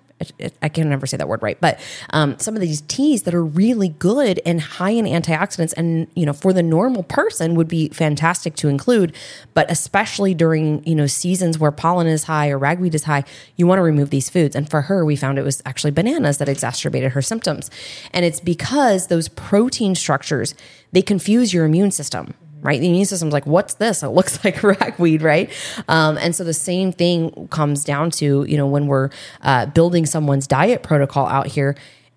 I 0.61 0.69
can 0.69 0.89
never 0.89 1.07
say 1.07 1.17
that 1.17 1.27
word 1.27 1.41
right, 1.41 1.59
but 1.61 1.79
um, 2.11 2.37
some 2.39 2.55
of 2.55 2.61
these 2.61 2.81
teas 2.81 3.23
that 3.23 3.33
are 3.33 3.43
really 3.43 3.89
good 3.89 4.41
and 4.45 4.59
high 4.59 4.89
in 4.89 5.05
antioxidants, 5.05 5.73
and 5.77 6.07
you 6.15 6.25
know, 6.25 6.33
for 6.33 6.51
the 6.51 6.63
normal 6.63 7.03
person, 7.03 7.55
would 7.55 7.67
be 7.67 7.89
fantastic 7.89 8.55
to 8.57 8.67
include. 8.67 9.15
But 9.53 9.71
especially 9.71 10.33
during 10.33 10.85
you 10.85 10.95
know 10.95 11.07
seasons 11.07 11.57
where 11.57 11.71
pollen 11.71 12.07
is 12.07 12.23
high 12.23 12.49
or 12.49 12.57
ragweed 12.57 12.95
is 12.95 13.03
high, 13.05 13.23
you 13.55 13.65
want 13.65 13.79
to 13.79 13.83
remove 13.83 14.09
these 14.09 14.29
foods. 14.29 14.55
And 14.55 14.69
for 14.69 14.83
her, 14.83 15.05
we 15.05 15.15
found 15.15 15.39
it 15.39 15.43
was 15.43 15.61
actually 15.65 15.91
bananas 15.91 16.37
that 16.39 16.49
exacerbated 16.49 17.13
her 17.13 17.21
symptoms, 17.21 17.71
and 18.13 18.25
it's 18.25 18.39
because 18.39 19.07
those 19.07 19.29
protein 19.29 19.95
structures 19.95 20.53
they 20.91 21.01
confuse 21.01 21.53
your 21.53 21.65
immune 21.65 21.91
system 21.91 22.33
right? 22.61 22.79
The 22.79 22.87
immune 22.87 23.05
system's 23.05 23.33
like, 23.33 23.45
what's 23.45 23.75
this? 23.75 24.03
It 24.03 24.09
looks 24.09 24.43
like 24.43 24.61
ragweed, 24.63 25.21
right? 25.21 25.51
Um, 25.87 26.17
and 26.17 26.35
so 26.35 26.43
the 26.43 26.53
same 26.53 26.91
thing 26.91 27.47
comes 27.49 27.83
down 27.83 28.11
to, 28.11 28.43
you 28.43 28.57
know, 28.57 28.67
when 28.67 28.87
we're 28.87 29.09
uh, 29.41 29.67
building 29.67 30.05
someone's 30.05 30.47
diet 30.47 30.83
protocol 30.83 31.27
out 31.27 31.47
here, 31.47 31.75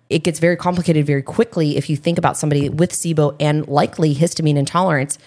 it 0.09 0.23
gets 0.23 0.39
very 0.39 0.55
complicated 0.55 1.05
very 1.05 1.23
quickly 1.23 1.77
if 1.77 1.89
you 1.89 1.97
think 1.97 2.17
about 2.17 2.37
somebody 2.37 2.69
with 2.69 2.91
SIBO 2.91 3.35
and 3.39 3.67
likely 3.67 4.13
histamine 4.13 4.57
intolerance. 4.57 5.17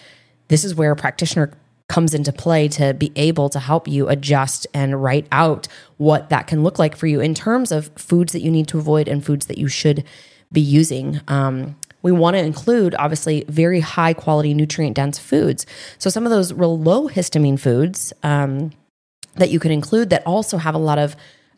This 0.47 0.63
is 0.63 0.75
where 0.75 0.91
a 0.91 0.95
practitioner 0.95 1.51
comes 1.89 2.13
into 2.13 2.31
play 2.31 2.67
to 2.67 2.93
be 2.93 3.11
able 3.15 3.49
to 3.49 3.59
help 3.59 3.87
you 3.87 4.09
adjust 4.09 4.67
and 4.73 5.01
write 5.01 5.25
out 5.31 5.67
what 5.97 6.29
that 6.29 6.47
can 6.47 6.63
look 6.63 6.77
like 6.77 6.95
for 6.95 7.07
you 7.07 7.19
in 7.19 7.33
terms 7.33 7.71
of 7.71 7.89
foods 7.95 8.33
that 8.33 8.41
you 8.41 8.51
need 8.51 8.67
to 8.67 8.77
avoid 8.77 9.07
and 9.07 9.25
foods 9.25 9.47
that 9.47 9.57
you 9.57 9.67
should 9.67 10.03
be 10.51 10.61
using. 10.61 11.21
Um, 11.27 11.75
we 12.01 12.11
want 12.11 12.35
to 12.35 12.39
include 12.39 12.95
obviously 12.95 13.43
very 13.47 13.79
high 13.79 14.13
quality 14.13 14.53
nutrient 14.53 14.95
dense 14.95 15.19
foods. 15.19 15.65
So 15.97 16.09
some 16.09 16.25
of 16.25 16.31
those 16.31 16.53
real 16.53 16.77
low 16.77 17.07
histamine 17.07 17.59
foods 17.59 18.13
um, 18.23 18.71
that 19.35 19.49
you 19.49 19.59
can 19.59 19.71
include 19.71 20.09
that 20.09 20.25
also 20.25 20.57
have 20.57 20.75
a 20.75 20.79
lot 20.79 20.99
of 20.99 21.15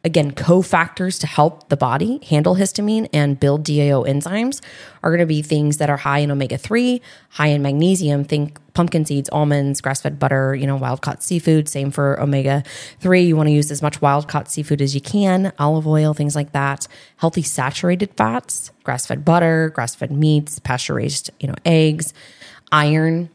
again 0.10 0.32
cofactors 0.32 1.20
to 1.20 1.28
help 1.28 1.70
the 1.70 1.78
body 1.78 2.20
handle 2.28 2.56
histamine 2.56 3.08
and 3.14 3.40
build 3.40 3.64
DAO 3.64 4.08
enzymes 4.08 4.60
are 5.04 5.12
going 5.12 5.20
to 5.20 5.26
be 5.26 5.42
things 5.42 5.78
that 5.78 5.90
are 5.90 5.98
high 5.98 6.18
in 6.20 6.32
omega 6.32 6.58
3, 6.58 7.00
high 7.30 7.48
in 7.48 7.62
magnesium, 7.62 8.24
think 8.24 8.60
pumpkin 8.74 9.06
seeds, 9.06 9.30
almonds, 9.30 9.82
grass-fed 9.82 10.18
butter, 10.18 10.56
you 10.56 10.66
know, 10.66 10.76
wild-caught 10.76 11.22
seafood, 11.22 11.70
same 11.70 11.92
for 11.92 12.20
omega 12.20 12.64
3. 13.00 13.22
You 13.22 13.36
want 13.38 13.48
to 13.48 13.54
use 13.54 13.72
as 13.72 13.82
much 13.82 14.02
wild-caught 14.02 14.50
seafood 14.50 14.82
as 14.82 14.96
you 14.96 15.02
can, 15.02 15.54
olive 15.60 15.88
oil, 15.88 16.14
things 16.14 16.36
like 16.36 16.52
that. 16.54 16.88
Healthy 17.18 17.44
saturated 17.44 18.12
fats, 18.18 18.72
grass-fed 18.84 19.24
butter, 19.24 19.70
grass-fed 19.70 20.12
meats, 20.12 20.60
pasture-raised, 20.60 21.30
you 21.40 21.48
know, 21.48 21.56
eggs, 21.66 22.14
iron, 22.72 23.30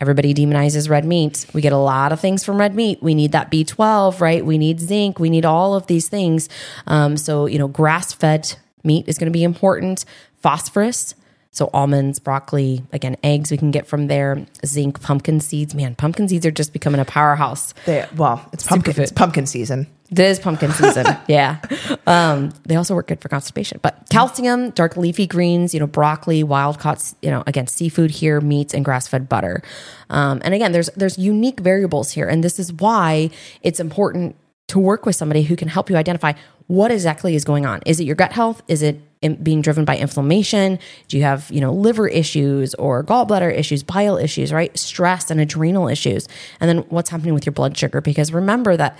Everybody 0.00 0.34
demonizes 0.34 0.90
red 0.90 1.04
meat. 1.04 1.46
We 1.52 1.60
get 1.62 1.72
a 1.72 1.78
lot 1.78 2.12
of 2.12 2.20
things 2.20 2.44
from 2.44 2.58
red 2.58 2.74
meat. 2.74 3.02
We 3.02 3.14
need 3.14 3.32
that 3.32 3.50
B12, 3.50 4.20
right? 4.20 4.44
We 4.44 4.58
need 4.58 4.80
zinc. 4.80 5.18
We 5.18 5.30
need 5.30 5.44
all 5.44 5.74
of 5.74 5.86
these 5.86 6.08
things. 6.08 6.48
Um, 6.86 7.16
so, 7.16 7.46
you 7.46 7.58
know, 7.58 7.68
grass 7.68 8.12
fed 8.12 8.54
meat 8.84 9.08
is 9.08 9.18
going 9.18 9.32
to 9.32 9.36
be 9.36 9.44
important. 9.44 10.04
Phosphorus. 10.42 11.14
So, 11.50 11.70
almonds, 11.72 12.18
broccoli, 12.18 12.82
again, 12.92 13.16
eggs 13.24 13.50
we 13.50 13.56
can 13.56 13.70
get 13.70 13.86
from 13.86 14.08
there. 14.08 14.44
Zinc, 14.66 15.00
pumpkin 15.00 15.40
seeds. 15.40 15.74
Man, 15.74 15.94
pumpkin 15.94 16.28
seeds 16.28 16.44
are 16.44 16.50
just 16.50 16.74
becoming 16.74 17.00
a 17.00 17.06
powerhouse. 17.06 17.72
They, 17.86 18.06
well, 18.14 18.46
it's 18.52 18.66
pumpkin, 18.66 19.00
it's 19.00 19.10
pumpkin 19.10 19.46
season. 19.46 19.86
It 20.10 20.18
is 20.20 20.38
pumpkin 20.38 20.70
season. 20.70 21.06
yeah. 21.28 21.60
Um, 22.06 22.52
they 22.64 22.76
also 22.76 22.94
work 22.94 23.08
good 23.08 23.20
for 23.20 23.28
constipation. 23.28 23.80
But 23.82 24.08
calcium, 24.08 24.70
dark 24.70 24.96
leafy 24.96 25.26
greens, 25.26 25.74
you 25.74 25.80
know, 25.80 25.86
broccoli, 25.86 26.42
wild 26.44 26.78
caught, 26.78 27.12
you 27.22 27.30
know, 27.30 27.42
again, 27.46 27.66
seafood 27.66 28.10
here, 28.10 28.40
meats, 28.40 28.72
and 28.72 28.84
grass 28.84 29.08
fed 29.08 29.28
butter. 29.28 29.62
Um, 30.08 30.40
and 30.44 30.54
again, 30.54 30.72
there's 30.72 30.90
there's 30.90 31.18
unique 31.18 31.60
variables 31.60 32.12
here, 32.12 32.28
and 32.28 32.44
this 32.44 32.58
is 32.58 32.72
why 32.72 33.30
it's 33.62 33.80
important 33.80 34.36
to 34.68 34.78
work 34.78 35.06
with 35.06 35.16
somebody 35.16 35.42
who 35.42 35.56
can 35.56 35.68
help 35.68 35.90
you 35.90 35.96
identify 35.96 36.32
what 36.66 36.90
exactly 36.90 37.34
is 37.34 37.44
going 37.44 37.66
on. 37.66 37.80
Is 37.86 38.00
it 38.00 38.04
your 38.04 38.16
gut 38.16 38.32
health? 38.32 38.62
Is 38.68 38.82
it 38.82 39.00
being 39.42 39.62
driven 39.62 39.84
by 39.84 39.96
inflammation? 39.96 40.78
Do 41.08 41.16
you 41.16 41.22
have, 41.22 41.50
you 41.50 41.60
know, 41.60 41.72
liver 41.72 42.08
issues 42.08 42.74
or 42.74 43.04
gallbladder 43.04 43.56
issues, 43.56 43.82
bile 43.82 44.16
issues, 44.16 44.52
right? 44.52 44.76
Stress 44.76 45.30
and 45.30 45.40
adrenal 45.40 45.88
issues. 45.88 46.28
And 46.60 46.68
then 46.68 46.78
what's 46.88 47.10
happening 47.10 47.34
with 47.34 47.46
your 47.46 47.52
blood 47.52 47.76
sugar? 47.76 48.00
Because 48.00 48.32
remember 48.32 48.76
that 48.76 48.98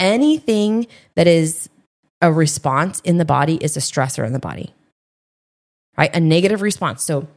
anything 0.00 0.86
that 1.14 1.26
is 1.26 1.68
a 2.20 2.32
response 2.32 3.00
in 3.00 3.18
the 3.18 3.24
body 3.24 3.56
is 3.56 3.76
a 3.76 3.80
stressor 3.80 4.26
in 4.26 4.32
the 4.32 4.38
body, 4.38 4.74
right? 5.96 6.14
A 6.14 6.20
negative 6.20 6.62
response. 6.62 7.02
So 7.02 7.28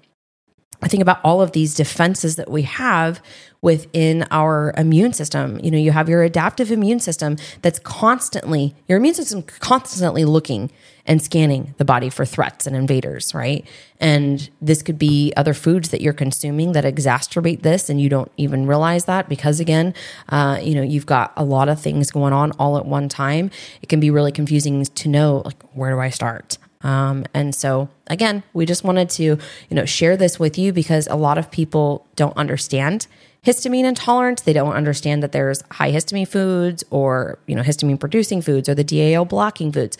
I 0.81 0.87
think 0.87 1.01
about 1.01 1.19
all 1.23 1.41
of 1.41 1.51
these 1.51 1.75
defenses 1.75 2.35
that 2.37 2.49
we 2.49 2.61
have 2.63 3.21
within 3.61 4.25
our 4.31 4.73
immune 4.77 5.11
system. 5.11 5.59
You 5.61 5.71
know, 5.71 5.77
you 5.77 5.91
have 5.91 6.07
your 6.07 6.23
adaptive 6.23 6.71
immune 6.71 7.01
system 7.01 7.35
that's 7.61 7.79
constantly, 7.79 8.73
your 8.87 8.97
immune 8.97 9.15
system 9.15 9.43
constantly 9.43 10.23
looking 10.23 10.71
and 11.05 11.21
scanning 11.21 11.73
the 11.77 11.85
body 11.85 12.09
for 12.09 12.23
threats 12.23 12.65
and 12.67 12.75
invaders, 12.75 13.33
right? 13.33 13.67
And 13.99 14.49
this 14.61 14.81
could 14.81 14.97
be 14.97 15.33
other 15.35 15.53
foods 15.53 15.89
that 15.89 16.01
you're 16.01 16.13
consuming 16.13 16.71
that 16.73 16.85
exacerbate 16.85 17.63
this, 17.63 17.89
and 17.89 17.99
you 17.99 18.07
don't 18.07 18.31
even 18.37 18.65
realize 18.67 19.05
that 19.05 19.27
because, 19.27 19.59
again, 19.59 19.93
uh, 20.29 20.59
you 20.61 20.75
know, 20.75 20.83
you've 20.83 21.07
got 21.07 21.33
a 21.35 21.43
lot 21.43 21.67
of 21.67 21.81
things 21.81 22.11
going 22.11 22.31
on 22.31 22.51
all 22.53 22.77
at 22.77 22.85
one 22.85 23.09
time. 23.09 23.49
It 23.81 23.89
can 23.89 23.99
be 23.99 24.11
really 24.11 24.31
confusing 24.31 24.85
to 24.85 25.09
know, 25.09 25.41
like, 25.43 25.61
where 25.73 25.91
do 25.91 25.99
I 25.99 26.09
start? 26.09 26.57
Um, 26.81 27.25
and 27.33 27.53
so 27.53 27.89
again, 28.07 28.43
we 28.53 28.65
just 28.65 28.83
wanted 28.83 29.09
to, 29.11 29.23
you 29.23 29.39
know, 29.71 29.85
share 29.85 30.15
this 30.15 30.39
with 30.39 30.57
you 30.57 30.71
because 30.71 31.07
a 31.07 31.15
lot 31.15 31.37
of 31.37 31.51
people 31.51 32.05
don't 32.15 32.35
understand 32.37 33.07
histamine 33.45 33.85
intolerance. 33.85 34.41
They 34.41 34.53
don't 34.53 34.73
understand 34.73 35.23
that 35.23 35.31
there's 35.31 35.63
high 35.71 35.91
histamine 35.91 36.27
foods 36.27 36.83
or, 36.89 37.39
you 37.47 37.55
know, 37.55 37.61
histamine 37.61 37.99
producing 37.99 38.41
foods 38.41 38.67
or 38.69 38.75
the 38.75 38.83
DAO 38.83 39.27
blocking 39.27 39.71
foods. 39.71 39.97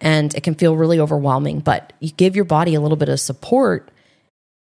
And 0.00 0.34
it 0.34 0.42
can 0.42 0.54
feel 0.54 0.76
really 0.76 0.98
overwhelming, 0.98 1.60
but 1.60 1.92
you 2.00 2.10
give 2.10 2.36
your 2.36 2.44
body 2.44 2.74
a 2.74 2.80
little 2.80 2.96
bit 2.96 3.08
of 3.08 3.20
support. 3.20 3.90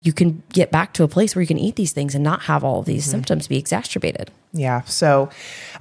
You 0.01 0.13
can 0.13 0.43
get 0.53 0.71
back 0.71 0.93
to 0.93 1.03
a 1.03 1.07
place 1.07 1.35
where 1.35 1.41
you 1.41 1.47
can 1.47 1.57
eat 1.57 1.75
these 1.75 1.91
things 1.91 2.15
and 2.15 2.23
not 2.23 2.43
have 2.43 2.63
all 2.63 2.79
of 2.79 2.85
these 2.85 3.03
symptoms 3.03 3.47
be 3.47 3.57
exacerbated. 3.57 4.31
Yeah. 4.53 4.81
So, 4.83 5.29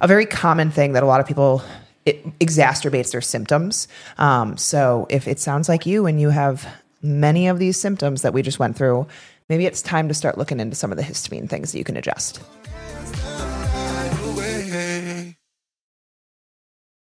a 0.01 0.07
very 0.07 0.25
common 0.25 0.71
thing 0.71 0.91
that 0.93 1.03
a 1.03 1.05
lot 1.05 1.21
of 1.21 1.25
people 1.25 1.63
it 2.05 2.39
exacerbates 2.39 3.11
their 3.11 3.21
symptoms. 3.21 3.87
Um, 4.17 4.57
so, 4.57 5.07
if 5.09 5.27
it 5.27 5.39
sounds 5.39 5.69
like 5.69 5.85
you 5.85 6.05
and 6.05 6.19
you 6.19 6.29
have 6.29 6.67
many 7.01 7.47
of 7.47 7.59
these 7.59 7.79
symptoms 7.79 8.21
that 8.21 8.33
we 8.33 8.41
just 8.41 8.59
went 8.59 8.75
through, 8.75 9.07
maybe 9.47 9.65
it's 9.65 9.81
time 9.81 10.07
to 10.07 10.13
start 10.13 10.37
looking 10.37 10.59
into 10.59 10.75
some 10.75 10.91
of 10.91 10.97
the 10.97 11.03
histamine 11.03 11.49
things 11.49 11.71
that 11.71 11.77
you 11.77 11.83
can 11.83 11.97
adjust. 11.97 12.41